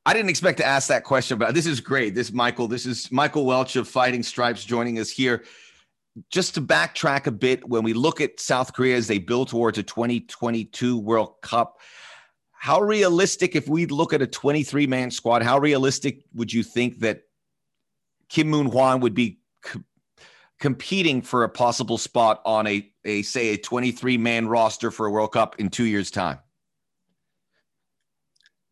I 0.07 0.15
didn't 0.15 0.31
expect 0.31 0.59
to 0.59 0.67
ask 0.67 0.89
that 0.89 1.05
question, 1.05 1.39
but 1.39 1.55
this 1.55 1.67
is 1.67 1.81
great. 1.81 2.15
This 2.15 2.33
Michael, 2.33 2.69
this 2.69 2.87
is 2.87 3.13
Michael 3.13 3.45
Welch 3.45 3.77
of 3.77 3.87
Fighting 3.87 4.23
Stripes 4.23 4.65
joining 4.65 4.99
us 4.99 5.11
here. 5.11 5.45
Just 6.31 6.55
to 6.55 6.61
backtrack 6.61 7.27
a 7.27 7.31
bit, 7.31 7.67
when 7.69 7.85
we 7.85 7.93
look 7.93 8.21
at 8.21 8.41
South 8.41 8.73
Korea 8.73 8.97
as 8.97 9.07
they 9.07 9.19
build 9.19 9.49
towards 9.49 9.79
a 9.79 9.83
2022 9.83 10.99
World 10.99 11.35
Cup, 11.43 11.79
how 12.53 12.81
realistic, 12.81 13.55
if 13.55 13.69
we 13.69 13.87
look 13.87 14.13
at 14.13 14.21
a 14.21 14.27
23 14.27 14.87
man 14.87 15.11
squad, 15.11 15.43
how 15.43 15.59
realistic 15.59 16.25
would 16.35 16.53
you 16.53 16.63
think 16.63 16.99
that 16.99 17.23
Kim 18.31 18.49
Moon 18.49 18.67
Hwan 18.67 19.01
would 19.01 19.15
be 19.15 19.41
competing 20.61 21.21
for 21.21 21.43
a 21.45 21.49
possible 21.49 21.99
spot 21.99 22.41
on 22.45 22.67
a, 22.67 22.89
a 23.05 23.23
say 23.23 23.49
a 23.55 23.59
23 23.59 24.17
man 24.19 24.47
roster 24.47 24.91
for 24.91 25.07
a 25.07 25.11
World 25.11 25.33
Cup 25.33 25.57
in 25.59 25.69
two 25.69 25.85
years 25.85 26.11
time? 26.11 26.39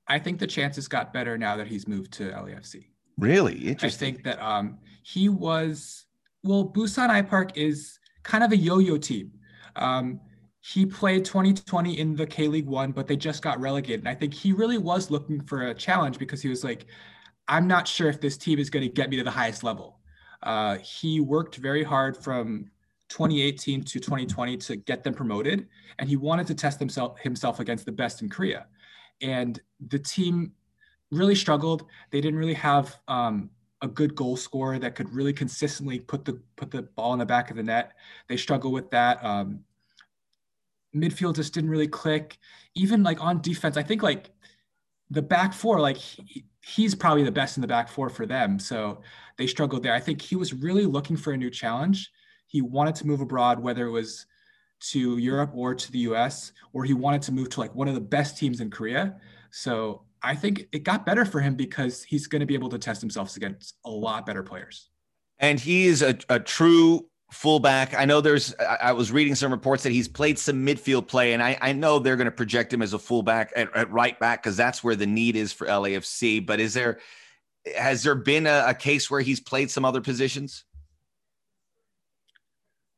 I 0.07 0.18
think 0.18 0.38
the 0.38 0.47
chances 0.47 0.88
got 0.88 1.12
better 1.12 1.37
now 1.37 1.57
that 1.57 1.66
he's 1.66 1.87
moved 1.87 2.12
to 2.14 2.31
LAFC. 2.31 2.87
Really 3.18 3.68
interesting. 3.68 4.09
I 4.09 4.12
think 4.12 4.25
that 4.25 4.42
um, 4.42 4.79
he 5.03 5.29
was 5.29 6.07
well. 6.44 6.73
Busan 6.73 7.11
iPark 7.11 7.51
is 7.57 7.99
kind 8.23 8.44
of 8.44 8.53
a 8.53 8.57
yo-yo 8.57 8.97
team. 8.97 9.33
Um, 9.77 10.21
he 10.61 10.87
played 10.87 11.25
2020 11.25 11.99
in 11.99 12.14
the 12.14 12.27
K 12.27 12.47
League 12.49 12.66
One, 12.66 12.92
but 12.92 13.07
they 13.07 13.16
just 13.16 13.42
got 13.42 13.61
relegated. 13.61 14.01
And 14.01 14.09
I 14.09 14.14
think 14.14 14.33
he 14.33 14.53
really 14.53 14.79
was 14.79 15.11
looking 15.11 15.40
for 15.42 15.66
a 15.66 15.75
challenge 15.75 16.18
because 16.18 16.40
he 16.40 16.49
was 16.49 16.62
like, 16.62 16.87
I'm 17.49 17.67
not 17.67 17.89
sure 17.89 18.09
if 18.09 18.21
this 18.21 18.37
team 18.37 18.59
is 18.59 18.71
going 18.71 18.85
to 18.87 18.93
get 18.93 19.11
me 19.11 19.17
to 19.17 19.25
the 19.25 19.31
highest 19.31 19.65
level. 19.65 19.99
Uh, 20.43 20.77
he 20.79 21.21
worked 21.21 21.57
very 21.57 21.83
hard 21.83 22.17
from 22.17 22.71
2018 23.09 23.85
to 23.85 23.99
2020 23.99 24.57
to 24.59 24.77
get 24.77 25.03
them 25.03 25.15
promoted, 25.15 25.67
and 25.99 26.09
he 26.09 26.17
wanted 26.17 26.47
to 26.47 26.55
test 26.55 26.79
himself 26.79 27.19
himself 27.19 27.59
against 27.59 27.87
the 27.87 27.93
best 27.93 28.23
in 28.23 28.29
Korea. 28.29 28.67
And 29.23 29.61
the 29.89 29.99
team 29.99 30.53
really 31.11 31.35
struggled. 31.35 31.87
They 32.11 32.21
didn't 32.21 32.39
really 32.39 32.55
have 32.55 32.97
um, 33.09 33.51
a 33.81 33.89
good 33.89 34.15
goal 34.15 34.37
scorer 34.37 34.79
that 34.79 34.95
could 34.95 35.13
really 35.13 35.33
consistently 35.33 35.99
put 36.01 36.25
the 36.25 36.41
put 36.57 36.71
the 36.71 36.83
ball 36.83 37.15
in 37.15 37.19
the 37.19 37.27
back 37.27 37.51
of 37.51 37.57
the 37.57 37.63
net. 37.63 37.93
They 38.29 38.37
struggle 38.37 38.71
with 38.71 38.91
that. 38.91 39.25
Um, 39.25 39.61
midfield 40.95 41.37
just 41.37 41.55
didn't 41.55 41.71
really 41.71 41.89
click. 41.89 42.39
Even 42.75 43.03
like 43.03 43.23
on 43.23 43.41
defense, 43.41 43.77
I 43.77 43.83
think 43.83 44.03
like 44.03 44.31
the 45.11 45.23
back 45.23 45.55
four, 45.55 45.81
like 45.81 45.97
he, 45.97 46.45
he's 46.69 46.95
probably 46.95 47.25
the 47.25 47.33
best 47.33 47.57
in 47.57 47.63
the 47.63 47.67
back 47.67 47.89
four 47.89 48.11
for 48.11 48.27
them. 48.27 48.59
So 48.59 49.01
they 49.39 49.47
struggled 49.47 49.83
there. 49.83 49.95
I 49.95 50.01
think 50.01 50.21
he 50.21 50.37
was 50.37 50.53
really 50.53 50.85
looking 50.85 51.17
for 51.17 51.33
a 51.33 51.37
new 51.37 51.51
challenge. 51.51 52.11
He 52.47 52.61
wanted 52.61 52.95
to 52.97 53.07
move 53.07 53.21
abroad, 53.21 53.59
whether 53.59 53.87
it 53.87 53.91
was 53.91 54.27
to 54.91 55.19
Europe 55.19 55.53
or 55.55 55.75
to 55.75 55.93
the 55.93 56.01
US, 56.01 56.53
or 56.73 56.85
he 56.85 56.95
wanted 56.95 57.23
to 57.23 57.33
move 57.33 57.49
to 57.51 57.61
like 57.61 57.75
one 57.75 57.89
of 57.89 57.95
the 57.95 58.01
best 58.01 58.37
teams 58.37 58.61
in 58.61 58.71
Korea. 58.71 59.17
So 59.51 60.03
I 60.23 60.35
think 60.35 60.69
it 60.73 60.85
got 60.85 61.07
better 61.07 61.25
for 61.25 61.41
him 61.41 61.55
because 61.55 62.03
he's 62.03 62.27
going 62.27 62.41
to 62.41 62.47
be 62.47 62.55
able 62.55 62.69
to 62.69 62.79
test 62.79 63.01
himself 63.01 63.35
against 63.37 63.75
a 63.85 63.91
lot 63.91 64.27
better 64.27 64.43
players. 64.43 64.91
And 65.39 65.59
he 65.59 65.87
is 65.87 66.03
a, 66.03 66.19
a 66.29 66.39
true 66.39 67.08
fullback. 67.31 67.95
I 67.95 68.05
know 68.05 68.21
there's, 68.21 68.55
I, 68.57 68.93
was 68.93 69.12
reading 69.12 69.35
some 69.35 69.53
reports 69.53 69.83
that 69.83 69.93
he's 69.93 70.09
played 70.09 70.38
some 70.38 70.64
midfield 70.64 71.09
play, 71.09 71.35
and 71.35 71.43
I, 71.43 71.59
I 71.61 71.73
know 71.73 71.99
they're 71.99 72.17
going 72.17 72.27
to 72.27 72.31
project 72.31 72.73
him 72.73 72.83
as 72.83 72.95
a 72.95 72.99
fullback 72.99 73.53
at, 73.55 73.75
at 73.77 73.91
right 73.91 74.19
back 74.19 74.43
because 74.43 74.57
that's 74.57 74.83
where 74.83 74.97
the 74.97 75.07
need 75.07 75.37
is 75.37 75.53
for 75.53 75.67
LAFC. 75.67 76.45
But 76.45 76.59
is 76.61 76.75
there, 76.75 77.01
has 77.77 78.03
there 78.03 78.14
been 78.14 78.47
a, 78.47 78.64
a 78.69 78.75
case 78.75 79.11
where 79.11 79.21
he's 79.21 79.41
played 79.41 79.71
some 79.71 79.85
other 79.85 80.01
positions? 80.01 80.64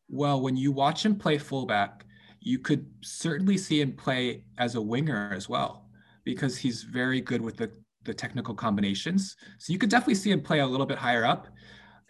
Well, 0.08 0.40
when 0.40 0.56
you 0.56 0.72
watch 0.72 1.04
him 1.04 1.16
play 1.16 1.38
fullback, 1.38 2.04
you 2.40 2.58
could 2.58 2.86
certainly 3.02 3.58
see 3.58 3.80
him 3.80 3.92
play 3.92 4.44
as 4.58 4.74
a 4.74 4.80
winger 4.80 5.32
as 5.34 5.48
well, 5.48 5.88
because 6.24 6.56
he's 6.56 6.82
very 6.84 7.20
good 7.20 7.40
with 7.40 7.56
the, 7.56 7.70
the 8.04 8.14
technical 8.14 8.54
combinations. 8.54 9.36
So 9.58 9.72
you 9.72 9.78
could 9.78 9.90
definitely 9.90 10.14
see 10.14 10.30
him 10.30 10.40
play 10.40 10.60
a 10.60 10.66
little 10.66 10.86
bit 10.86 10.98
higher 10.98 11.24
up. 11.24 11.48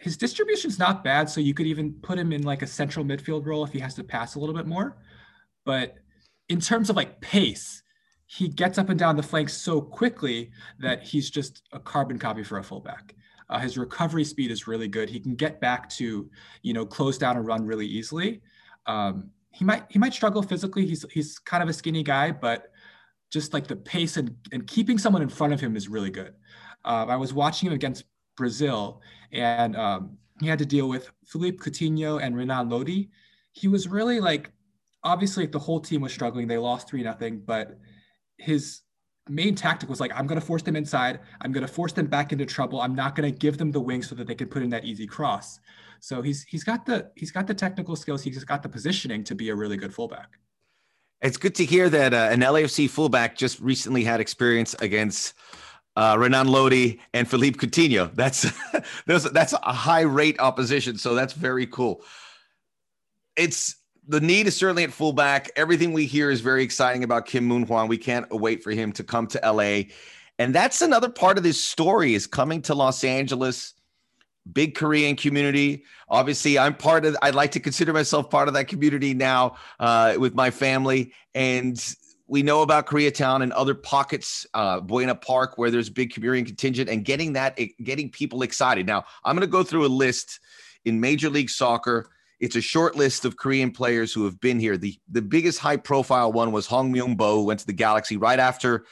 His 0.01 0.17
distribution's 0.17 0.79
not 0.79 1.03
bad, 1.03 1.29
so 1.29 1.39
you 1.39 1.53
could 1.53 1.67
even 1.67 1.93
put 1.93 2.17
him 2.17 2.33
in 2.33 2.41
like 2.41 2.63
a 2.63 2.67
central 2.67 3.05
midfield 3.05 3.45
role 3.45 3.63
if 3.63 3.71
he 3.71 3.79
has 3.79 3.93
to 3.95 4.03
pass 4.03 4.33
a 4.33 4.39
little 4.39 4.55
bit 4.55 4.65
more. 4.65 4.97
But 5.63 5.95
in 6.49 6.59
terms 6.59 6.89
of 6.89 6.95
like 6.95 7.21
pace, 7.21 7.83
he 8.25 8.47
gets 8.47 8.79
up 8.79 8.89
and 8.89 8.97
down 8.97 9.15
the 9.15 9.21
flanks 9.21 9.53
so 9.53 9.79
quickly 9.79 10.51
that 10.79 11.03
he's 11.03 11.29
just 11.29 11.61
a 11.71 11.79
carbon 11.79 12.17
copy 12.17 12.43
for 12.43 12.57
a 12.57 12.63
fullback. 12.63 13.13
Uh, 13.47 13.59
his 13.59 13.77
recovery 13.77 14.23
speed 14.23 14.49
is 14.49 14.65
really 14.65 14.87
good. 14.87 15.07
He 15.07 15.19
can 15.19 15.35
get 15.35 15.61
back 15.61 15.87
to, 15.91 16.29
you 16.63 16.73
know, 16.73 16.85
close 16.85 17.19
down 17.19 17.37
and 17.37 17.45
run 17.45 17.65
really 17.65 17.85
easily. 17.85 18.41
Um, 18.87 19.29
he 19.51 19.65
might 19.65 19.83
he 19.89 19.99
might 19.99 20.13
struggle 20.13 20.41
physically. 20.41 20.85
He's 20.85 21.05
he's 21.11 21.37
kind 21.37 21.61
of 21.61 21.69
a 21.69 21.73
skinny 21.73 22.01
guy, 22.01 22.31
but 22.31 22.71
just 23.29 23.53
like 23.53 23.67
the 23.67 23.75
pace 23.75 24.17
and, 24.17 24.35
and 24.51 24.65
keeping 24.65 24.97
someone 24.97 25.21
in 25.21 25.29
front 25.29 25.53
of 25.53 25.59
him 25.59 25.75
is 25.75 25.87
really 25.87 26.09
good. 26.09 26.33
Um, 26.83 27.09
I 27.09 27.17
was 27.17 27.33
watching 27.33 27.67
him 27.67 27.73
against 27.73 28.05
Brazil, 28.35 29.01
and 29.31 29.75
um, 29.75 30.17
he 30.39 30.47
had 30.47 30.59
to 30.59 30.65
deal 30.65 30.89
with 30.89 31.11
Philippe 31.25 31.57
Coutinho 31.57 32.21
and 32.21 32.35
Renan 32.35 32.69
Lodi. 32.69 33.09
He 33.53 33.67
was 33.67 33.87
really 33.87 34.19
like, 34.19 34.51
obviously, 35.03 35.43
like, 35.43 35.51
the 35.51 35.59
whole 35.59 35.79
team 35.79 36.01
was 36.01 36.13
struggling. 36.13 36.47
They 36.47 36.57
lost 36.57 36.87
three 36.87 37.03
nothing, 37.03 37.41
but 37.45 37.77
his 38.37 38.81
main 39.29 39.55
tactic 39.55 39.89
was 39.89 39.99
like, 39.99 40.11
I'm 40.15 40.27
going 40.27 40.39
to 40.39 40.45
force 40.45 40.63
them 40.63 40.75
inside. 40.75 41.19
I'm 41.41 41.51
going 41.51 41.65
to 41.65 41.71
force 41.71 41.93
them 41.93 42.07
back 42.07 42.31
into 42.31 42.45
trouble. 42.45 42.81
I'm 42.81 42.95
not 42.95 43.15
going 43.15 43.31
to 43.31 43.37
give 43.37 43.57
them 43.57 43.71
the 43.71 43.79
wing 43.79 44.03
so 44.03 44.15
that 44.15 44.27
they 44.27 44.35
can 44.35 44.47
put 44.47 44.63
in 44.63 44.69
that 44.71 44.85
easy 44.85 45.07
cross. 45.07 45.59
So 45.99 46.21
he's 46.21 46.43
he's 46.43 46.63
got 46.63 46.85
the 46.85 47.11
he's 47.15 47.31
got 47.31 47.45
the 47.45 47.53
technical 47.53 47.95
skills. 47.95 48.23
He's 48.23 48.43
got 48.43 48.63
the 48.63 48.69
positioning 48.69 49.23
to 49.25 49.35
be 49.35 49.49
a 49.49 49.55
really 49.55 49.77
good 49.77 49.93
fullback. 49.93 50.39
It's 51.21 51.37
good 51.37 51.53
to 51.55 51.65
hear 51.65 51.87
that 51.89 52.13
uh, 52.13 52.29
an 52.31 52.39
LAFC 52.39 52.89
fullback 52.89 53.37
just 53.37 53.59
recently 53.59 54.03
had 54.03 54.19
experience 54.19 54.75
against 54.81 55.35
uh, 55.95 56.15
Renan 56.17 56.47
Lodi 56.47 56.99
and 57.13 57.29
Philippe 57.29 57.57
Coutinho. 57.57 58.13
That's 58.13 58.51
that's 59.05 59.53
a 59.53 59.73
high 59.73 60.01
rate 60.01 60.39
opposition. 60.39 60.97
So 60.97 61.15
that's 61.15 61.33
very 61.33 61.67
cool. 61.67 62.03
It's 63.35 63.75
the 64.07 64.19
need 64.19 64.47
is 64.47 64.55
certainly 64.55 64.83
at 64.83 64.91
fullback. 64.91 65.51
Everything 65.55 65.93
we 65.93 66.05
hear 66.05 66.31
is 66.31 66.41
very 66.41 66.63
exciting 66.63 67.03
about 67.03 67.25
Kim 67.25 67.45
Moon 67.45 67.63
Hwan. 67.63 67.87
We 67.87 67.97
can't 67.97 68.29
wait 68.31 68.63
for 68.63 68.71
him 68.71 68.91
to 68.93 69.03
come 69.03 69.27
to 69.27 69.39
LA. 69.43 69.83
And 70.39 70.55
that's 70.55 70.81
another 70.81 71.09
part 71.09 71.37
of 71.37 71.43
this 71.43 71.63
story 71.63 72.15
is 72.15 72.25
coming 72.25 72.61
to 72.63 72.73
Los 72.73 73.03
Angeles, 73.03 73.73
big 74.51 74.75
Korean 74.75 75.15
community. 75.15 75.83
Obviously, 76.09 76.57
I'm 76.57 76.73
part 76.73 77.05
of, 77.05 77.15
I'd 77.21 77.35
like 77.35 77.51
to 77.51 77.59
consider 77.59 77.93
myself 77.93 78.29
part 78.29 78.47
of 78.47 78.55
that 78.55 78.67
community 78.67 79.13
now 79.13 79.55
uh, 79.79 80.15
with 80.17 80.33
my 80.33 80.49
family. 80.49 81.13
And 81.35 81.77
we 82.31 82.41
know 82.41 82.63
about 82.63 82.87
Koreatown 82.87 83.43
and 83.43 83.53
other 83.53 83.75
pockets, 83.75 84.47
uh, 84.55 84.79
Buena 84.79 85.13
Park, 85.13 85.57
where 85.57 85.69
there's 85.69 85.89
big 85.89 86.13
Korean 86.15 86.45
contingent 86.45 86.89
and 86.89 87.05
getting 87.05 87.33
that, 87.33 87.59
getting 87.83 88.09
people 88.09 88.41
excited. 88.41 88.87
Now, 88.87 89.03
I'm 89.23 89.35
going 89.35 89.47
to 89.47 89.51
go 89.51 89.61
through 89.61 89.85
a 89.85 89.87
list 89.87 90.39
in 90.85 90.99
Major 90.99 91.29
League 91.29 91.51
Soccer– 91.51 92.09
it's 92.41 92.55
a 92.55 92.61
short 92.61 92.95
list 92.95 93.23
of 93.23 93.37
Korean 93.37 93.71
players 93.71 94.11
who 94.11 94.25
have 94.25 94.41
been 94.41 94.59
here. 94.59 94.75
The 94.75 94.99
the 95.09 95.21
biggest 95.21 95.59
high 95.59 95.77
profile 95.77 96.33
one 96.33 96.51
was 96.51 96.65
Hong 96.65 96.91
Myung 96.91 97.15
Bo, 97.15 97.37
who 97.37 97.45
went 97.45 97.59
to 97.61 97.67
the 97.67 97.73
Galaxy 97.73 98.17
right 98.17 98.39
after 98.39 98.85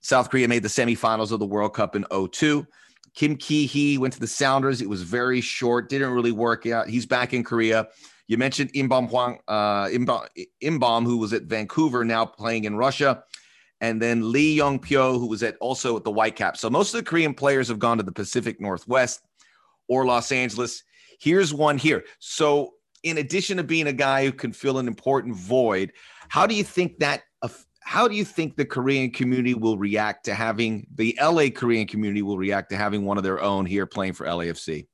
South 0.00 0.30
Korea 0.30 0.48
made 0.48 0.62
the 0.62 0.68
semifinals 0.68 1.30
of 1.30 1.38
the 1.38 1.46
World 1.46 1.74
Cup 1.74 1.94
in 1.94 2.06
02. 2.32 2.66
Kim 3.14 3.36
Ki 3.36 3.66
Hee 3.66 3.98
went 3.98 4.14
to 4.14 4.20
the 4.20 4.26
Sounders. 4.26 4.80
It 4.80 4.88
was 4.88 5.02
very 5.02 5.40
short, 5.40 5.90
didn't 5.90 6.12
really 6.12 6.32
work 6.32 6.66
out. 6.66 6.88
He's 6.88 7.04
back 7.04 7.34
in 7.34 7.44
Korea. 7.44 7.88
You 8.28 8.36
mentioned 8.36 8.72
Inbeom 8.74 9.08
Hwang, 9.08 9.38
uh, 9.48 9.86
Imbom, 9.86 11.04
who 11.04 11.16
was 11.16 11.32
at 11.32 11.44
Vancouver, 11.44 12.04
now 12.04 12.24
playing 12.24 12.64
in 12.64 12.76
Russia. 12.76 13.24
And 13.80 14.02
then 14.02 14.32
Lee 14.32 14.54
Young 14.54 14.78
Pyo, 14.78 15.18
who 15.18 15.26
was 15.26 15.42
at 15.42 15.56
also 15.60 15.96
at 15.96 16.04
the 16.04 16.10
Whitecaps. 16.10 16.60
So 16.60 16.68
most 16.68 16.94
of 16.94 16.98
the 16.98 17.08
Korean 17.08 17.32
players 17.32 17.68
have 17.68 17.78
gone 17.78 17.96
to 17.96 18.02
the 18.02 18.12
Pacific 18.12 18.60
Northwest 18.60 19.22
or 19.88 20.04
Los 20.04 20.30
Angeles. 20.30 20.82
Here's 21.20 21.54
one 21.54 21.78
here. 21.78 22.04
So 22.18 22.74
in 23.02 23.18
addition 23.18 23.56
to 23.56 23.64
being 23.64 23.86
a 23.86 23.92
guy 23.92 24.24
who 24.24 24.32
can 24.32 24.52
fill 24.52 24.78
an 24.78 24.88
important 24.88 25.36
void, 25.36 25.92
how 26.28 26.46
do 26.46 26.54
you 26.54 26.64
think 26.64 26.98
that 26.98 27.22
how 27.88 28.06
do 28.06 28.14
you 28.14 28.24
think 28.24 28.54
the 28.54 28.66
Korean 28.66 29.10
community 29.10 29.54
will 29.54 29.78
react 29.78 30.26
to 30.26 30.34
having 30.34 30.86
the 30.96 31.18
LA 31.18 31.48
Korean 31.48 31.86
community 31.86 32.20
will 32.20 32.36
react 32.36 32.68
to 32.68 32.76
having 32.76 33.06
one 33.06 33.16
of 33.16 33.24
their 33.24 33.40
own 33.40 33.64
here 33.64 33.86
playing 33.86 34.12
for 34.12 34.26
LAFC? 34.26 34.86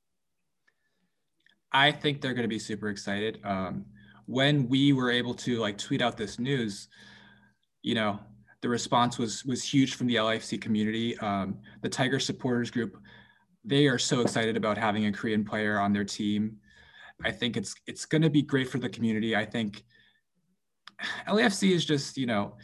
I 1.75 1.91
think 1.91 2.21
they're 2.21 2.35
going 2.35 2.45
to 2.45 2.49
be 2.49 2.61
super 2.61 2.89
excited. 2.89 3.41
Um, 3.45 3.85
when 4.27 4.69
we 4.69 4.93
were 4.93 5.11
able 5.11 5.35
to 5.35 5.59
like 5.59 5.77
tweet 5.77 6.01
out 6.01 6.17
this 6.17 6.39
news, 6.39 6.89
you 7.83 7.97
know, 7.97 8.21
the 8.63 8.69
response 8.69 9.19
was 9.19 9.45
was 9.45 9.63
huge 9.63 9.97
from 9.97 10.07
the 10.07 10.15
LFC 10.15 10.59
community. 10.59 11.19
Um, 11.19 11.59
the 11.83 11.89
Tiger 11.89 12.19
supporters 12.19 12.71
group, 12.71 12.97
they 13.65 13.89
are 13.89 13.99
so 13.99 14.21
excited 14.21 14.57
about 14.57 14.79
having 14.79 15.05
a 15.07 15.13
Korean 15.13 15.45
player 15.45 15.79
on 15.79 15.93
their 15.93 16.05
team. 16.05 16.59
I 17.23 17.33
think 17.33 17.57
it's 17.57 17.75
it's 17.87 18.07
going 18.07 18.23
to 18.23 18.31
be 18.31 18.41
great 18.41 18.71
for 18.71 18.79
the 18.79 18.89
community. 18.89 19.37
I 19.37 19.45
think 19.45 19.85
LAFC 21.29 21.73
is 21.73 21.85
just 21.85 22.17
you 22.17 22.27
know 22.27 22.57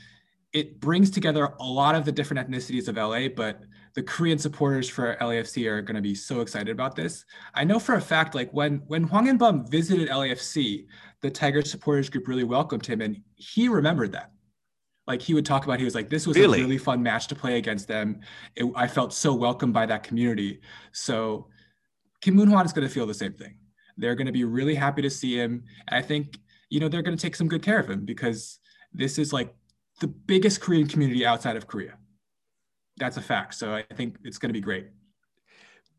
it 0.52 0.80
brings 0.80 1.10
together 1.10 1.54
a 1.60 1.64
lot 1.64 1.94
of 1.94 2.04
the 2.04 2.12
different 2.12 2.48
ethnicities 2.48 2.88
of 2.88 2.96
LA, 2.96 3.28
but 3.28 3.60
the 3.94 4.02
Korean 4.02 4.38
supporters 4.38 4.88
for 4.88 5.16
LAFC 5.20 5.66
are 5.66 5.82
going 5.82 5.96
to 5.96 6.02
be 6.02 6.14
so 6.14 6.40
excited 6.40 6.68
about 6.68 6.94
this. 6.94 7.24
I 7.54 7.64
know 7.64 7.78
for 7.78 7.94
a 7.94 8.00
fact, 8.00 8.34
like 8.34 8.50
when 8.52 8.82
when 8.86 9.04
Hwang 9.04 9.26
In-beom 9.26 9.68
visited 9.68 10.08
LAFC, 10.08 10.86
the 11.22 11.30
Tiger 11.30 11.62
supporters 11.62 12.08
group 12.08 12.28
really 12.28 12.44
welcomed 12.44 12.86
him, 12.86 13.00
and 13.00 13.20
he 13.34 13.68
remembered 13.68 14.12
that. 14.12 14.32
Like 15.06 15.20
he 15.20 15.34
would 15.34 15.46
talk 15.46 15.64
about, 15.64 15.78
he 15.78 15.84
was 15.84 15.94
like, 15.94 16.08
"This 16.08 16.26
was 16.26 16.36
really? 16.36 16.60
a 16.60 16.62
really 16.62 16.78
fun 16.78 17.02
match 17.02 17.26
to 17.28 17.34
play 17.34 17.58
against 17.58 17.88
them. 17.88 18.20
It, 18.54 18.70
I 18.76 18.86
felt 18.86 19.12
so 19.12 19.34
welcomed 19.34 19.74
by 19.74 19.86
that 19.86 20.04
community." 20.04 20.60
So 20.92 21.48
Kim 22.20 22.34
Moon 22.34 22.48
Hwan 22.48 22.64
is 22.64 22.72
going 22.72 22.86
to 22.86 22.92
feel 22.92 23.06
the 23.06 23.14
same 23.14 23.32
thing. 23.32 23.56
They're 23.96 24.14
going 24.14 24.26
to 24.26 24.32
be 24.32 24.44
really 24.44 24.74
happy 24.74 25.02
to 25.02 25.10
see 25.10 25.36
him. 25.36 25.64
And 25.88 25.96
I 25.96 26.02
think, 26.02 26.38
you 26.68 26.80
know, 26.80 26.88
they're 26.88 27.02
going 27.02 27.16
to 27.16 27.20
take 27.20 27.34
some 27.34 27.48
good 27.48 27.62
care 27.62 27.78
of 27.78 27.88
him 27.88 28.04
because 28.04 28.58
this 28.92 29.18
is 29.18 29.32
like 29.32 29.54
the 30.00 30.06
biggest 30.06 30.60
Korean 30.60 30.86
community 30.86 31.26
outside 31.26 31.56
of 31.56 31.66
Korea. 31.66 31.96
That's 33.00 33.16
a 33.16 33.22
fact. 33.22 33.54
So 33.54 33.74
I 33.74 33.82
think 33.94 34.16
it's 34.22 34.38
going 34.38 34.50
to 34.50 34.52
be 34.52 34.60
great. 34.60 34.88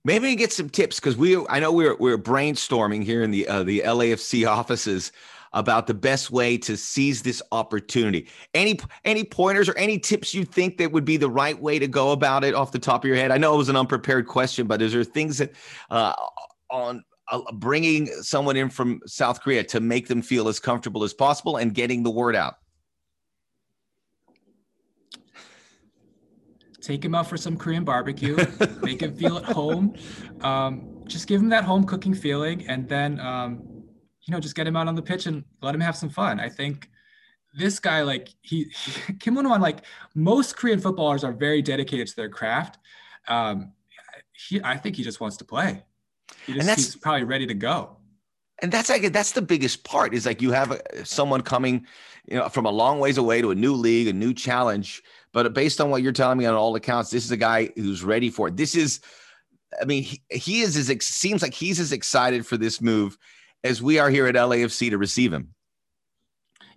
Maybe 0.05 0.27
we 0.27 0.35
get 0.35 0.53
some 0.53 0.69
tips 0.69 0.99
because 0.99 1.17
we 1.17 1.45
I 1.47 1.59
know 1.59 1.71
we're 1.71 1.97
we're 1.97 2.17
brainstorming 2.17 3.03
here 3.03 3.23
in 3.23 3.31
the 3.31 3.47
uh, 3.47 3.63
the 3.63 3.81
LAFC 3.85 4.47
offices 4.59 5.11
about 5.53 5.85
the 5.85 5.93
best 5.93 6.31
way 6.31 6.57
to 6.57 6.77
seize 6.77 7.21
this 7.21 7.41
opportunity. 7.51 8.27
Any 8.53 8.79
any 9.03 9.23
pointers 9.23 9.67
or 9.67 9.77
any 9.77 9.99
tips 9.99 10.33
you 10.33 10.45
think 10.45 10.77
that 10.77 10.91
would 10.91 11.05
be 11.05 11.17
the 11.17 11.29
right 11.29 11.59
way 11.59 11.77
to 11.79 11.87
go 11.87 12.11
about 12.11 12.43
it 12.43 12.53
off 12.53 12.71
the 12.71 12.79
top 12.79 13.03
of 13.03 13.07
your 13.07 13.17
head? 13.17 13.31
I 13.31 13.37
know 13.37 13.53
it 13.53 13.57
was 13.57 13.69
an 13.69 13.75
unprepared 13.75 14.27
question, 14.27 14.67
but 14.67 14.81
is 14.81 14.93
there 14.93 15.03
things 15.03 15.39
that 15.39 15.51
uh, 15.89 16.13
on 16.69 17.03
uh, 17.31 17.41
bringing 17.53 18.07
someone 18.21 18.55
in 18.55 18.69
from 18.69 19.01
South 19.05 19.41
Korea 19.41 19.63
to 19.65 19.79
make 19.79 20.07
them 20.07 20.21
feel 20.21 20.47
as 20.47 20.59
comfortable 20.59 21.03
as 21.03 21.13
possible 21.13 21.57
and 21.57 21.73
getting 21.73 22.03
the 22.03 22.11
word 22.11 22.35
out? 22.35 22.55
Take 26.81 27.05
him 27.05 27.13
out 27.13 27.27
for 27.27 27.37
some 27.37 27.57
Korean 27.57 27.83
barbecue, 27.83 28.35
make 28.81 29.01
him 29.01 29.15
feel 29.15 29.37
at 29.37 29.45
home. 29.45 29.95
Um, 30.41 31.03
just 31.05 31.27
give 31.27 31.39
him 31.39 31.49
that 31.49 31.63
home 31.63 31.83
cooking 31.83 32.13
feeling, 32.13 32.67
and 32.67 32.87
then 32.89 33.19
um, 33.19 33.61
you 34.23 34.31
know 34.31 34.39
just 34.39 34.55
get 34.55 34.65
him 34.67 34.75
out 34.75 34.87
on 34.87 34.95
the 34.95 35.01
pitch 35.01 35.27
and 35.27 35.43
let 35.61 35.75
him 35.75 35.81
have 35.81 35.95
some 35.95 36.09
fun. 36.09 36.39
I 36.39 36.49
think 36.49 36.89
this 37.53 37.79
guy, 37.79 38.01
like 38.01 38.29
he, 38.41 38.71
Kim 39.19 39.35
Moon 39.35 39.45
Hwan, 39.45 39.61
like 39.61 39.83
most 40.15 40.57
Korean 40.57 40.79
footballers 40.79 41.23
are 41.23 41.33
very 41.33 41.61
dedicated 41.61 42.07
to 42.07 42.15
their 42.15 42.29
craft. 42.29 42.77
Um, 43.27 43.73
he, 44.33 44.61
I 44.63 44.77
think 44.77 44.95
he 44.95 45.03
just 45.03 45.19
wants 45.19 45.37
to 45.37 45.45
play. 45.45 45.83
He 46.45 46.53
just, 46.53 46.59
and 46.61 46.69
that's 46.69 46.85
he's 46.85 46.95
probably 46.95 47.23
ready 47.23 47.45
to 47.47 47.53
go. 47.53 47.97
And 48.61 48.71
that's 48.71 48.89
like 48.89 49.11
that's 49.11 49.31
the 49.31 49.41
biggest 49.41 49.83
part 49.83 50.13
is 50.13 50.25
like 50.25 50.41
you 50.41 50.51
have 50.51 50.71
a, 50.71 51.05
someone 51.05 51.41
coming, 51.41 51.85
you 52.27 52.37
know, 52.37 52.47
from 52.49 52.65
a 52.65 52.71
long 52.71 52.99
ways 52.99 53.17
away 53.17 53.41
to 53.41 53.51
a 53.51 53.55
new 53.55 53.73
league, 53.73 54.07
a 54.07 54.13
new 54.13 54.33
challenge. 54.33 55.01
But 55.33 55.53
based 55.53 55.79
on 55.79 55.89
what 55.89 56.03
you're 56.03 56.11
telling 56.11 56.37
me 56.37 56.45
on 56.45 56.55
all 56.55 56.75
accounts, 56.75 57.09
this 57.09 57.25
is 57.25 57.31
a 57.31 57.37
guy 57.37 57.69
who's 57.75 58.03
ready 58.03 58.29
for 58.29 58.49
it. 58.49 58.57
This 58.57 58.75
is, 58.75 58.99
I 59.81 59.85
mean, 59.85 60.03
he, 60.03 60.21
he 60.29 60.61
is 60.61 60.75
as 60.77 61.05
seems 61.05 61.41
like 61.41 61.53
he's 61.53 61.79
as 61.79 61.91
excited 61.91 62.45
for 62.45 62.57
this 62.57 62.81
move 62.81 63.17
as 63.63 63.81
we 63.81 63.99
are 63.99 64.09
here 64.09 64.27
at 64.27 64.35
LAFC 64.35 64.89
to 64.89 64.97
receive 64.97 65.31
him. 65.31 65.53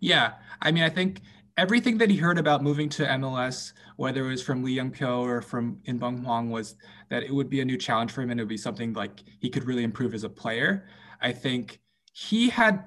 Yeah, 0.00 0.34
I 0.60 0.70
mean, 0.70 0.84
I 0.84 0.90
think 0.90 1.20
everything 1.56 1.98
that 1.98 2.10
he 2.10 2.16
heard 2.16 2.38
about 2.38 2.62
moving 2.62 2.88
to 2.90 3.06
MLS, 3.06 3.72
whether 3.96 4.24
it 4.26 4.28
was 4.28 4.42
from 4.42 4.62
Lee 4.62 4.72
Young 4.72 4.90
Pyo 4.90 5.20
or 5.20 5.40
from 5.40 5.78
In 5.84 5.98
Inbeom 5.98 6.22
Hwang, 6.22 6.50
was 6.50 6.76
that 7.10 7.22
it 7.22 7.32
would 7.32 7.48
be 7.48 7.60
a 7.60 7.64
new 7.64 7.76
challenge 7.76 8.12
for 8.12 8.22
him 8.22 8.30
and 8.30 8.40
it 8.40 8.42
would 8.42 8.48
be 8.48 8.56
something 8.56 8.92
like 8.92 9.22
he 9.40 9.50
could 9.50 9.64
really 9.64 9.84
improve 9.84 10.14
as 10.14 10.24
a 10.24 10.28
player. 10.28 10.86
I 11.20 11.32
think 11.32 11.80
he 12.12 12.48
had, 12.48 12.84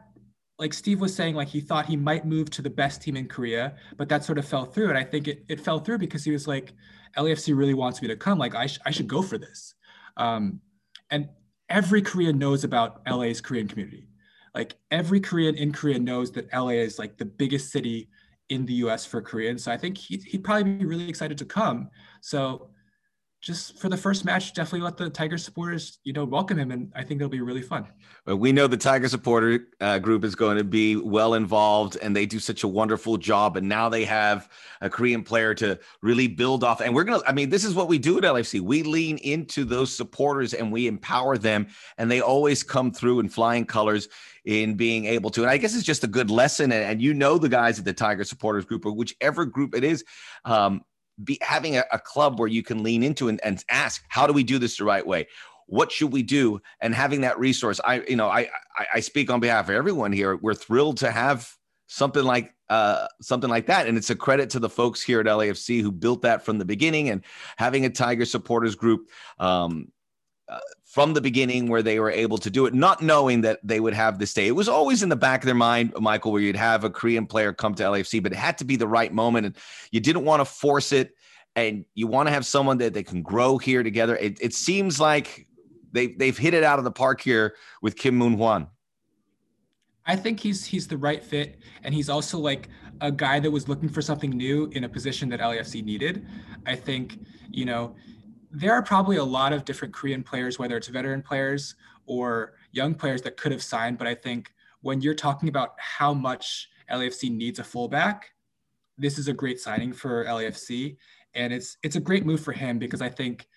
like 0.60 0.74
Steve 0.74 1.00
was 1.00 1.14
saying, 1.14 1.36
like 1.36 1.48
he 1.48 1.62
thought 1.62 1.86
he 1.86 1.96
might 1.96 2.26
move 2.26 2.50
to 2.52 2.62
the 2.62 2.70
best 2.70 3.02
team 3.02 3.16
in 3.16 3.28
Korea, 3.28 3.76
but 3.96 4.10
that 4.10 4.24
sort 4.24 4.38
of 4.38 4.48
fell 4.48 4.66
through. 4.66 4.90
And 4.90 4.98
I 4.98 5.04
think 5.04 5.28
it, 5.28 5.46
it 5.48 5.62
fell 5.62 5.80
through 5.80 6.00
because 6.00 6.24
he 6.24 6.32
was 6.32 6.48
like, 6.48 6.74
LAFC 7.16 7.56
really 7.56 7.76
wants 7.76 8.02
me 8.02 8.08
to 8.08 8.16
come. 8.16 8.40
Like 8.40 8.56
I, 8.56 8.66
sh- 8.66 8.80
I 8.86 8.92
should 8.92 9.08
go 9.08 9.22
for 9.22 9.38
this. 9.38 9.76
Um, 10.18 10.60
and 11.12 11.30
every 11.70 12.02
Korean 12.02 12.40
knows 12.40 12.64
about 12.64 13.02
LA's 13.08 13.40
Korean 13.40 13.68
community. 13.68 14.08
Like 14.56 14.76
every 14.90 15.20
Korean 15.20 15.56
in 15.56 15.72
Korea 15.72 16.00
knows 16.00 16.32
that 16.32 16.52
LA 16.52 16.70
is 16.70 16.98
like 16.98 17.18
the 17.18 17.26
biggest 17.26 17.72
city 17.72 18.10
in 18.50 18.66
the 18.66 18.74
US 18.76 19.06
for 19.06 19.22
Koreans. 19.22 19.64
So 19.64 19.72
I 19.72 19.78
think 19.78 19.98
he'd, 19.98 20.24
he'd 20.24 20.44
probably 20.44 20.74
be 20.74 20.86
really 20.86 21.08
excited 21.08 21.38
to 21.38 21.46
come. 21.46 21.90
So 22.22 22.70
just 23.42 23.80
for 23.80 23.88
the 23.88 23.98
first 23.98 24.26
match, 24.26 24.54
definitely 24.54 24.82
let 24.82 24.98
the 24.98 25.10
Tiger 25.10 25.38
supporters, 25.38 26.00
you 26.04 26.12
know, 26.12 26.26
welcome 26.26 26.58
him, 26.58 26.72
and 26.72 26.92
I 26.96 27.04
think 27.04 27.22
it'll 27.22 27.30
be 27.30 27.42
really 27.42 27.62
fun. 27.62 27.86
We 28.26 28.52
know 28.52 28.66
the 28.66 28.78
Tiger 28.78 29.08
supporter 29.08 29.68
uh, 29.80 30.00
group 30.00 30.24
is 30.24 30.34
going 30.34 30.58
to 30.58 30.64
be 30.64 30.96
well 30.96 31.36
involved, 31.36 31.98
and 32.02 32.16
they 32.16 32.26
do 32.26 32.40
such 32.40 32.64
a 32.64 32.68
wonderful 32.68 33.16
job. 33.18 33.56
And 33.56 33.70
now 33.70 33.90
they 33.90 34.06
have 34.06 34.50
a 34.82 34.90
Korean 34.90 35.24
player 35.24 35.54
to 35.56 35.80
really 36.02 36.28
build 36.28 36.64
off. 36.64 36.82
And 36.82 36.96
we're 36.96 37.04
gonna, 37.04 37.22
I 37.28 37.32
mean, 37.32 37.50
this 37.50 37.64
is 37.64 37.76
what 37.76 37.88
we 37.88 38.00
do 38.00 38.18
at 38.18 38.24
LFC. 38.24 38.60
We 38.60 38.82
lean 38.82 39.18
into 39.20 39.64
those 39.66 39.96
supporters 39.96 40.54
and 40.56 40.72
we 40.72 40.88
empower 40.88 41.38
them, 41.38 41.68
and 42.00 42.10
they 42.10 42.22
always 42.22 42.64
come 42.64 42.92
through 42.92 43.20
in 43.20 43.30
flying 43.30 43.66
colors 43.66 44.10
in 44.46 44.76
being 44.76 45.06
able 45.06 45.30
to. 45.30 45.44
And 45.44 45.52
I 45.52 45.58
guess 45.58 45.76
it's 45.76 45.86
just 45.86 46.04
a 46.04 46.08
good 46.08 46.32
lesson. 46.32 46.72
And, 46.72 46.84
and 46.84 47.02
you 47.02 47.14
know 47.14 47.38
the 47.38 47.50
guys 47.50 47.78
at 47.78 47.86
the 47.86 47.94
Tiger 47.94 48.24
supporters 48.24 48.66
group 48.66 48.86
or 48.86 48.94
whichever 48.94 49.46
group 49.46 49.76
it 49.76 49.84
is. 49.84 50.04
Um, 50.44 50.82
be 51.24 51.38
having 51.42 51.78
a, 51.78 51.84
a 51.92 52.00
club 52.00 52.40
where 52.40 52.48
you 52.48 52.64
can 52.64 52.84
lean 52.84 53.04
into 53.04 53.28
and, 53.28 53.40
and 53.44 53.64
ask, 53.70 54.04
how 54.10 54.28
do 54.28 54.34
we 54.34 54.44
do 54.44 54.60
this 54.60 54.78
the 54.78 54.84
right 54.84 55.06
way? 55.06 55.28
What 55.68 55.92
should 55.92 56.14
we 56.14 56.24
do? 56.24 56.62
And 56.80 56.96
having 56.96 57.22
that 57.22 57.38
resource, 57.40 57.82
I, 57.84 58.02
you 58.08 58.16
know, 58.16 58.28
I, 58.28 58.50
I, 58.76 58.86
I 58.96 59.00
speak 59.02 59.30
on 59.30 59.40
behalf 59.40 59.70
of 59.70 59.76
everyone 59.76 60.12
here. 60.12 60.38
We're 60.38 60.54
thrilled 60.54 60.98
to 60.98 61.12
have 61.12 61.52
something 61.88 62.24
like 62.24 62.54
uh, 62.70 63.08
something 63.22 63.50
like 63.50 63.66
that. 63.68 63.88
And 63.88 63.98
it's 63.98 64.10
a 64.10 64.16
credit 64.16 64.50
to 64.52 64.60
the 64.60 64.70
folks 64.70 65.02
here 65.02 65.20
at 65.22 65.26
LAFC 65.26 65.82
who 65.82 65.92
built 65.92 66.22
that 66.22 66.44
from 66.44 66.58
the 66.58 66.66
beginning 66.66 67.10
and 67.10 67.24
having 67.58 67.86
a 67.86 67.90
Tiger 67.90 68.26
supporters 68.26 68.76
group 68.76 69.10
um, 69.40 69.92
uh, 70.50 70.60
from 70.98 71.14
the 71.14 71.22
beginning 71.22 71.68
where 71.68 71.84
they 71.84 72.00
were 72.00 72.10
able 72.10 72.40
to 72.40 72.50
do 72.50 72.66
it, 72.66 72.74
not 72.74 73.04
knowing 73.04 73.42
that 73.42 73.60
they 73.62 73.80
would 73.80 73.94
have 73.94 74.18
this 74.18 74.34
day. 74.34 74.48
It 74.48 74.56
was 74.56 74.68
always 74.68 75.04
in 75.04 75.10
the 75.10 75.16
back 75.16 75.44
of 75.44 75.46
their 75.46 75.54
mind, 75.54 75.94
Michael, 76.00 76.32
where 76.32 76.42
you'd 76.42 76.56
have 76.56 76.84
a 76.84 76.90
Korean 76.90 77.28
player 77.28 77.54
come 77.54 77.76
to 77.76 77.84
LAFC, 77.84 78.24
but 78.24 78.32
it 78.32 78.36
had 78.36 78.58
to 78.58 78.66
be 78.66 78.78
the 78.78 78.88
right 78.88 79.14
moment. 79.14 79.46
And 79.46 79.56
you 79.92 80.00
didn't 80.00 80.26
want 80.26 80.40
to 80.40 80.46
force 80.46 80.92
it. 80.92 81.14
And 81.56 81.86
you 81.94 82.08
want 82.08 82.30
to 82.30 82.34
have 82.34 82.48
someone 82.48 82.80
that 82.80 82.96
they 82.96 83.04
can 83.04 83.22
grow 83.22 83.60
here 83.60 83.84
together. 83.84 84.16
It, 84.16 84.40
it 84.42 84.56
seems 84.56 85.00
like 85.00 85.46
they, 85.92 86.08
they've 86.08 86.36
hit 86.36 86.56
it 86.56 86.64
out 86.64 86.80
of 86.80 86.84
the 86.84 86.92
park 86.92 87.22
here 87.22 87.54
with 87.84 87.96
Kim 87.96 88.16
Moon 88.16 88.34
Hwan. 88.34 88.66
I 90.08 90.16
think 90.16 90.40
he's 90.40 90.66
he's 90.66 90.88
the 90.88 90.98
right 90.98 91.24
fit, 91.24 91.60
and 91.84 91.94
he's 91.94 92.10
also 92.10 92.40
like 92.40 92.70
a 93.02 93.12
guy 93.12 93.40
that 93.42 93.52
was 93.52 93.68
looking 93.68 93.90
for 93.90 94.02
something 94.02 94.32
new 94.32 94.68
in 94.72 94.86
a 94.86 94.90
position 94.90 95.30
that 95.30 95.42
LAFC 95.42 95.84
needed. 95.84 96.26
I 96.66 96.76
think 96.76 97.20
you 97.52 97.66
know 97.66 97.94
there 98.52 98.74
are 98.74 98.82
probably 98.82 99.18
a 99.18 99.24
lot 99.24 99.54
of 99.54 99.66
different 99.66 99.94
Korean 99.94 100.24
players, 100.24 100.58
whether 100.58 100.78
it's 100.78 100.88
veteran 100.88 101.22
players 101.22 101.76
or 102.06 102.54
young 102.72 102.96
players 102.96 103.22
that 103.24 103.38
could 103.38 103.52
have 103.52 103.64
signed. 103.64 103.98
But 103.98 104.08
I 104.08 104.16
think 104.16 104.54
when 104.82 105.02
you're 105.02 105.14
talking 105.14 105.50
about 105.50 105.76
how 105.78 106.14
much 106.14 106.70
LAFC 106.92 107.30
needs 107.32 107.60
a 107.60 107.64
fullback, 107.64 108.32
this 108.98 109.18
is 109.18 109.28
a 109.28 109.34
great 109.34 109.60
signing 109.60 109.94
for 109.94 110.26
LAFC. 110.26 110.98
And 111.36 111.54
it's 111.54 111.78
it's 111.84 111.96
a 111.96 112.00
great 112.00 112.26
move 112.26 112.40
for 112.40 112.54
him 112.54 112.80
because 112.80 113.02
I 113.02 113.10
think 113.10 113.48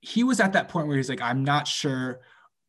he 0.00 0.24
was 0.24 0.40
at 0.40 0.52
that 0.54 0.68
point 0.68 0.88
where 0.88 0.96
he's 0.96 1.08
like, 1.08 1.22
I'm 1.22 1.44
not 1.44 1.68
sure 1.68 2.20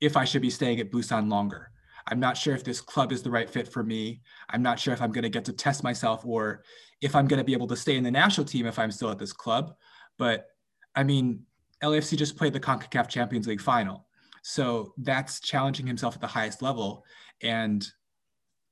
if 0.01 0.17
I 0.17 0.25
should 0.25 0.41
be 0.41 0.49
staying 0.49 0.79
at 0.79 0.91
Busan 0.91 1.29
longer. 1.31 1.71
I'm 2.07 2.19
not 2.19 2.37
sure 2.37 2.53
if 2.53 2.63
this 2.63 2.81
club 2.81 3.11
is 3.11 3.23
the 3.23 3.31
right 3.31 3.49
fit 3.49 3.67
for 3.67 3.81
me. 3.81 4.21
I'm 4.49 4.61
not 4.61 4.79
sure 4.79 4.93
if 4.93 5.01
I'm 5.01 5.11
going 5.11 5.23
to 5.23 5.29
get 5.29 5.45
to 5.45 5.53
test 5.53 5.83
myself 5.83 6.25
or 6.25 6.63
if 7.01 7.15
I'm 7.15 7.27
going 7.27 7.37
to 7.37 7.43
be 7.43 7.53
able 7.53 7.67
to 7.67 7.77
stay 7.77 7.95
in 7.95 8.03
the 8.03 8.11
national 8.11 8.45
team 8.45 8.65
if 8.65 8.77
I'm 8.77 8.91
still 8.91 9.09
at 9.09 9.19
this 9.19 9.33
club. 9.33 9.73
But 10.17 10.47
I 10.95 11.03
mean, 11.03 11.45
LAFC 11.83 12.17
just 12.17 12.37
played 12.37 12.53
the 12.53 12.59
CONCACAF 12.59 13.09
Champions 13.09 13.47
League 13.47 13.61
final. 13.61 14.05
So 14.43 14.93
that's 14.97 15.39
challenging 15.39 15.87
himself 15.87 16.15
at 16.15 16.21
the 16.21 16.27
highest 16.27 16.61
level. 16.61 17.05
And 17.41 17.85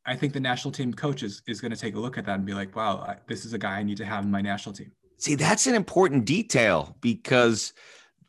I 0.06 0.16
think 0.16 0.34
the 0.34 0.40
national 0.40 0.72
team 0.72 0.94
coach 0.94 1.24
is, 1.24 1.42
is 1.48 1.62
going 1.62 1.72
to 1.72 1.78
take 1.78 1.96
a 1.96 2.00
look 2.00 2.18
at 2.18 2.26
that 2.26 2.36
and 2.36 2.46
be 2.46 2.54
like, 2.54 2.76
wow, 2.76 3.16
this 3.28 3.46
is 3.46 3.54
a 3.54 3.58
guy 3.58 3.78
I 3.78 3.84
need 3.84 3.98
to 3.98 4.06
have 4.06 4.24
in 4.24 4.32
my 4.32 4.42
national 4.42 4.74
team. 4.74 4.92
See, 5.18 5.36
that's 5.36 5.68
an 5.68 5.76
important 5.76 6.26
detail 6.26 6.98
because 7.02 7.74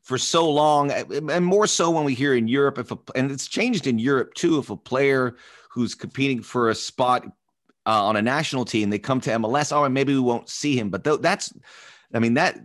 for 0.02 0.18
so 0.18 0.50
long, 0.50 0.90
and 0.90 1.44
more 1.44 1.66
so 1.66 1.90
when 1.90 2.05
we 2.05 2.14
hear 2.14 2.35
in 2.35 2.48
Europe, 2.48 2.78
if 2.78 2.90
a, 2.90 2.98
and 3.14 3.31
it's 3.31 3.48
changed 3.48 3.87
in 3.87 3.98
Europe 3.98 4.35
too, 4.35 4.59
if 4.59 4.68
a 4.68 4.76
player 4.76 5.37
who's 5.70 5.94
competing 5.94 6.42
for 6.42 6.68
a 6.68 6.74
spot 6.74 7.24
uh, 7.87 8.05
on 8.05 8.16
a 8.16 8.22
national 8.22 8.64
team, 8.64 8.90
they 8.90 8.98
come 8.98 9.20
to 9.22 9.31
MLS, 9.31 9.72
oh, 9.72 9.88
maybe 9.88 10.12
we 10.12 10.20
won't 10.20 10.50
see 10.50 10.78
him. 10.78 10.90
But 10.90 11.05
th- 11.05 11.20
that's, 11.20 11.52
I 12.12 12.18
mean, 12.18 12.35
that 12.35 12.59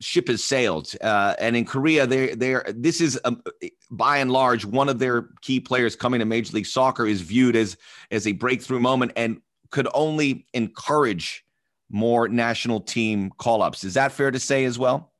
ship 0.00 0.28
has 0.28 0.44
sailed. 0.44 0.92
Uh, 1.00 1.34
and 1.38 1.56
in 1.56 1.64
Korea, 1.64 2.06
they 2.06 2.34
they 2.34 2.56
this 2.68 3.00
is 3.00 3.20
um, 3.24 3.42
by 3.90 4.18
and 4.18 4.30
large 4.30 4.64
one 4.64 4.88
of 4.88 4.98
their 4.98 5.28
key 5.40 5.60
players 5.60 5.96
coming 5.96 6.20
to 6.20 6.26
Major 6.26 6.54
League 6.54 6.66
Soccer 6.66 7.06
is 7.06 7.20
viewed 7.20 7.56
as 7.56 7.76
as 8.10 8.26
a 8.26 8.32
breakthrough 8.32 8.80
moment 8.80 9.12
and 9.16 9.40
could 9.70 9.88
only 9.94 10.46
encourage 10.54 11.44
more 11.90 12.28
national 12.28 12.80
team 12.80 13.30
call 13.38 13.62
ups. 13.62 13.84
Is 13.84 13.94
that 13.94 14.12
fair 14.12 14.30
to 14.30 14.38
say 14.38 14.64
as 14.64 14.78
well? 14.78 15.12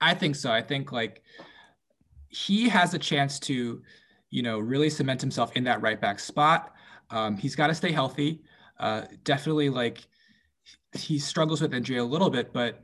I 0.00 0.14
think 0.14 0.36
so. 0.36 0.50
I 0.50 0.62
think 0.62 0.92
like 0.92 1.22
he 2.28 2.68
has 2.68 2.94
a 2.94 2.98
chance 2.98 3.38
to, 3.40 3.82
you 4.30 4.42
know, 4.42 4.58
really 4.58 4.90
cement 4.90 5.20
himself 5.20 5.52
in 5.56 5.64
that 5.64 5.80
right 5.80 6.00
back 6.00 6.18
spot. 6.18 6.74
Um, 7.10 7.36
he's 7.36 7.54
got 7.54 7.68
to 7.68 7.74
stay 7.74 7.92
healthy. 7.92 8.42
Uh, 8.80 9.02
definitely 9.22 9.70
like 9.70 10.06
he 10.94 11.18
struggles 11.18 11.60
with 11.60 11.72
injury 11.72 11.98
a 11.98 12.04
little 12.04 12.30
bit, 12.30 12.52
but 12.52 12.82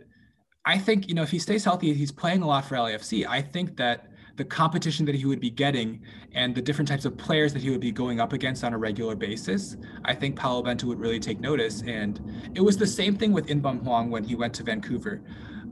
I 0.65 0.79
think, 0.79 1.09
you 1.09 1.15
know, 1.15 1.23
if 1.23 1.31
he 1.31 1.39
stays 1.39 1.65
healthy, 1.65 1.93
he's 1.95 2.13
playing 2.13 2.43
a 2.43 2.47
lot 2.47 2.65
for 2.65 2.77
LAFC. 2.77 3.27
I 3.27 3.41
think 3.41 3.77
that 3.77 4.07
the 4.37 4.45
competition 4.45 5.05
that 5.07 5.15
he 5.15 5.27
would 5.27 5.41
be 5.41 5.51
getting 5.51 6.01
and 6.35 6.55
the 6.55 6.63
different 6.63 6.89
types 6.89 7.05
of 7.05 7.17
players 7.17 7.53
that 7.53 7.63
he 7.63 7.71
would 7.71 7.81
be 7.81 7.93
going 7.93 8.21
up 8.21 8.33
against 8.33 8.65
on 8.65 8.73
a 8.73 8.79
regular 8.79 9.15
basis, 9.15 9.77
I 10.05 10.15
think 10.15 10.37
Paulo 10.37 10.63
Bento 10.63 10.87
would 10.87 10.99
really 10.99 11.21
take 11.21 11.41
notice. 11.41 11.83
And 11.83 12.21
it 12.55 12.61
was 12.61 12.77
the 12.77 12.87
same 12.87 13.17
thing 13.17 13.33
with 13.33 13.47
Inbeom 13.47 13.81
Hwang 13.81 14.11
when 14.11 14.25
he 14.25 14.35
went 14.35 14.55
to 14.55 14.63
Vancouver. 14.63 15.23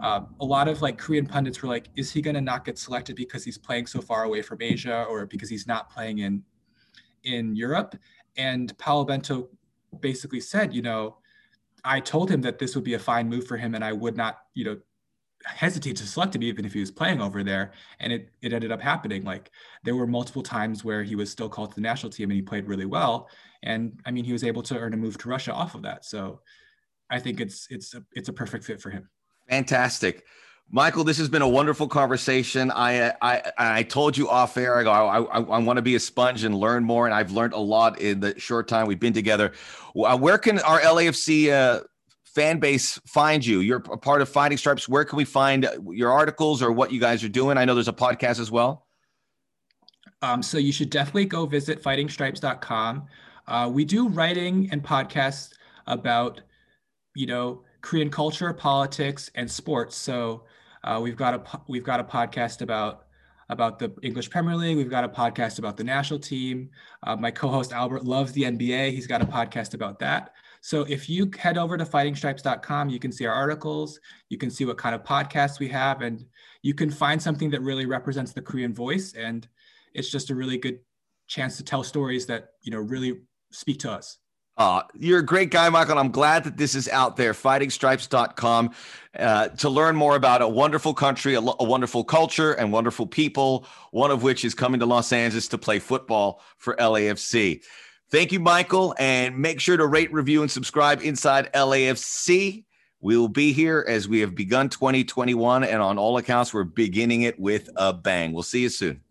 Uh, 0.01 0.21
a 0.41 0.45
lot 0.45 0.69
of 0.69 0.81
like 0.81 0.97
Korean 0.97 1.27
pundits 1.27 1.63
were 1.63 1.69
like, 1.69 1.89
is 1.97 2.11
he 2.13 2.23
going 2.23 2.35
to 2.35 2.41
not 2.41 2.65
get 2.65 2.79
selected 2.79 3.17
because 3.17 3.45
he's 3.45 3.59
playing 3.59 3.87
so 3.87 4.01
far 4.01 4.25
away 4.25 4.43
from 4.43 4.63
Asia 4.63 5.05
or 5.09 5.27
because 5.27 5.49
he's 5.49 5.67
not 5.67 5.91
playing 5.91 6.19
in 6.19 6.43
in 7.25 7.57
Europe? 7.57 7.97
And 8.37 8.77
Paulo 8.79 9.05
Bento 9.05 9.49
basically 10.01 10.41
said, 10.41 10.73
you 10.75 10.83
know, 10.83 11.19
I 11.89 12.01
told 12.01 12.31
him 12.31 12.43
that 12.43 12.59
this 12.59 12.75
would 12.75 12.85
be 12.85 12.95
a 12.95 12.99
fine 12.99 13.29
move 13.29 13.47
for 13.47 13.57
him, 13.57 13.75
and 13.75 13.83
I 13.83 13.93
would 13.93 14.17
not, 14.17 14.41
you 14.55 14.65
know, 14.65 14.77
hesitate 15.45 15.97
to 15.97 16.07
select 16.07 16.35
him 16.35 16.43
even 16.43 16.65
if 16.65 16.75
he 16.75 16.81
was 16.81 16.91
playing 16.91 17.21
over 17.21 17.43
there. 17.43 17.73
And 18.01 18.13
it 18.13 18.31
it 18.43 18.53
ended 18.53 18.71
up 18.71 18.81
happening. 18.81 19.25
Like 19.25 19.51
there 19.85 19.97
were 19.97 20.07
multiple 20.07 20.43
times 20.43 20.85
where 20.85 21.03
he 21.03 21.17
was 21.17 21.31
still 21.31 21.49
called 21.49 21.71
to 21.71 21.75
the 21.77 21.81
national 21.81 22.11
team 22.11 22.31
and 22.31 22.37
he 22.37 22.43
played 22.43 22.69
really 22.69 22.85
well. 22.85 23.31
And 23.63 24.01
I 24.05 24.11
mean, 24.11 24.25
he 24.25 24.33
was 24.33 24.45
able 24.45 24.63
to 24.65 24.79
earn 24.79 24.93
a 24.95 24.97
move 24.97 25.17
to 25.19 25.29
Russia 25.29 25.53
off 25.53 25.75
of 25.75 25.83
that. 25.83 26.05
So 26.05 26.41
I 27.09 27.19
think 27.21 27.41
it's 27.41 27.67
it's 27.71 27.95
a, 27.95 28.05
it's 28.13 28.29
a 28.29 28.33
perfect 28.33 28.65
fit 28.65 28.81
for 28.83 28.91
him. 28.91 29.09
Fantastic. 29.49 30.27
Michael, 30.71 31.03
this 31.03 31.17
has 31.17 31.31
been 31.31 31.41
a 31.41 31.49
wonderful 31.49 31.89
conversation. 31.89 32.71
I 32.71 33.13
I, 33.23 33.53
I 33.57 33.83
told 33.85 34.17
you 34.17 34.29
off 34.29 34.57
air. 34.57 34.77
I 34.77 34.83
go. 34.83 34.93
I, 34.93 35.21
I, 35.23 35.41
I 35.41 35.59
want 35.59 35.79
to 35.79 35.83
be 35.83 35.95
a 35.95 36.01
sponge 36.01 36.45
and 36.45 36.55
learn 36.55 36.85
more, 36.85 37.07
and 37.07 37.15
I've 37.15 37.33
learned 37.33 37.55
a 37.55 37.59
lot 37.59 38.01
in 38.01 38.21
the 38.21 38.39
short 38.39 38.69
time 38.69 38.87
we've 38.87 39.01
been 39.01 39.15
together. 39.15 39.53
Uh, 39.97 40.19
where 40.19 40.37
can 40.37 40.59
our 40.61 40.81
LAFC 40.81 41.51
uh, 41.51 41.85
fan 42.25 42.59
base 42.59 43.01
find 43.07 43.45
you? 43.45 43.61
You're 43.61 43.79
a 43.79 43.97
part 43.97 44.21
of 44.21 44.29
Fighting 44.29 44.59
Stripes. 44.59 44.87
Where 44.89 45.07
can 45.07 45.17
we 45.17 45.25
find 45.25 45.67
your 45.91 46.13
articles 46.13 46.63
or 46.63 46.71
what 46.71 46.93
you 46.93 47.01
guys 47.01 47.25
are 47.25 47.31
doing? 47.31 47.57
I 47.57 47.65
know 47.65 47.75
there's 47.75 47.89
a 47.89 47.93
podcast 47.93 48.39
as 48.39 48.51
well. 48.51 48.87
Um, 50.21 50.43
so 50.43 50.59
you 50.59 50.73
should 50.73 50.91
definitely 50.91 51.27
go 51.27 51.47
visit 51.47 51.83
fightingstripes.com. 51.83 53.07
Uh, 53.47 53.71
we 53.73 53.85
do 53.87 54.09
writing 54.09 54.69
and 54.71 54.83
podcasts 54.83 55.55
about, 55.87 56.43
you 57.15 57.27
know, 57.27 57.63
Korean 57.81 58.11
culture, 58.11 58.53
politics, 58.53 59.31
and 59.35 59.51
sports. 59.51 59.97
So 59.97 60.45
uh, 60.85 61.01
we've 61.03 61.17
got 61.17 61.35
a 61.35 61.61
we've 61.69 61.85
got 61.85 62.01
a 62.01 62.05
podcast 62.05 62.63
about 62.63 63.05
about 63.51 63.79
the 63.79 63.95
English 64.03 64.31
Premier 64.31 64.57
League. 64.57 64.77
We've 64.77 64.91
got 64.91 65.05
a 65.05 65.09
podcast 65.09 65.59
about 65.59 65.77
the 65.77 65.85
national 65.85 66.21
team. 66.21 66.71
Uh, 67.03 67.17
my 67.17 67.31
co-host 67.31 67.73
Albert 67.73 68.05
loves 68.05 68.33
the 68.33 68.43
NBA. 68.43 68.93
He's 68.93 69.07
got 69.07 69.23
a 69.23 69.27
podcast 69.27 69.75
about 69.75 69.99
that. 70.01 70.35
So 70.61 70.83
if 70.83 71.09
you 71.09 71.31
head 71.39 71.57
over 71.57 71.79
to 71.79 71.85
fightingstripes.com, 71.85 72.91
you 72.91 72.99
can 72.99 73.13
see 73.13 73.27
our 73.27 73.35
articles, 73.35 74.01
you 74.29 74.37
can 74.39 74.51
see 74.51 74.65
what 74.65 74.77
kind 74.77 74.95
of 74.95 75.03
podcasts 75.03 75.59
we 75.59 75.69
have, 75.69 76.03
and 76.03 76.25
you 76.63 76.75
can 76.75 76.91
find 76.91 77.23
something 77.23 77.51
that 77.51 77.63
really 77.63 77.87
represents 77.87 78.33
the 78.33 78.43
Korean 78.43 78.75
voice. 78.75 79.15
And 79.15 79.49
it's 79.95 80.11
just 80.11 80.31
a 80.31 80.35
really 80.35 80.59
good 80.59 80.81
chance 81.27 81.57
to 81.59 81.65
tell 81.65 81.83
stories 81.83 82.27
that 82.27 82.51
you 82.63 82.73
know 82.73 82.79
really 82.79 83.21
speak 83.51 83.79
to 83.81 83.91
us. 83.91 84.19
Uh, 84.59 84.83
you're 84.99 85.21
a 85.21 85.25
great 85.25 85.51
guy, 85.51 85.69
Michael. 85.69 85.99
I'm 85.99 86.11
glad 86.11 86.43
that 86.43 86.57
this 86.57 86.75
is 86.75 86.89
out 86.89 87.17
there, 87.17 87.33
fightingstripes.com, 87.33 88.75
uh, 89.17 89.49
to 89.49 89.71
learn 89.71 89.95
more 89.95 90.17
about 90.17 90.43
a 90.43 90.49
wonderful 90.49 90.93
country, 90.95 91.35
a, 91.35 91.41
a, 91.41 91.65
wonderful 91.65 92.03
culture, 92.03 92.55
and 92.55 92.73
wonderful 92.73 93.07
people, 93.07 93.67
one 93.93 94.11
of 94.11 94.25
which 94.25 94.45
is 94.45 94.55
coming 94.55 94.81
to 94.81 94.87
Los 94.87 95.13
Angeles 95.13 95.47
to 95.49 95.59
play 95.59 95.79
football 95.79 96.43
for 96.57 96.75
LAFC. 96.75 97.63
Thank 98.11 98.33
you, 98.33 98.41
Michael. 98.41 98.97
And 98.99 99.39
make 99.39 99.61
sure 99.61 99.77
to 99.77 99.87
rate, 99.87 100.13
review, 100.13 100.43
and 100.43 100.51
subscribe 100.51 101.03
inside 101.03 101.53
LAFC. 101.53 102.65
We 103.01 103.17
will 103.17 103.29
be 103.29 103.53
here 103.53 103.85
as 103.87 104.09
we 104.09 104.21
have 104.21 104.35
begun 104.35 104.71
2021. 104.71 105.63
And 105.63 105.81
on 105.81 105.99
all 105.99 106.17
accounts, 106.17 106.53
we're 106.53 106.65
beginning 106.65 107.23
it 107.23 107.39
with 107.39 107.71
a 107.77 107.93
bang. 107.93 108.33
We'll 108.33 108.43
see 108.43 108.63
you 108.63 108.71
soon. 108.71 109.03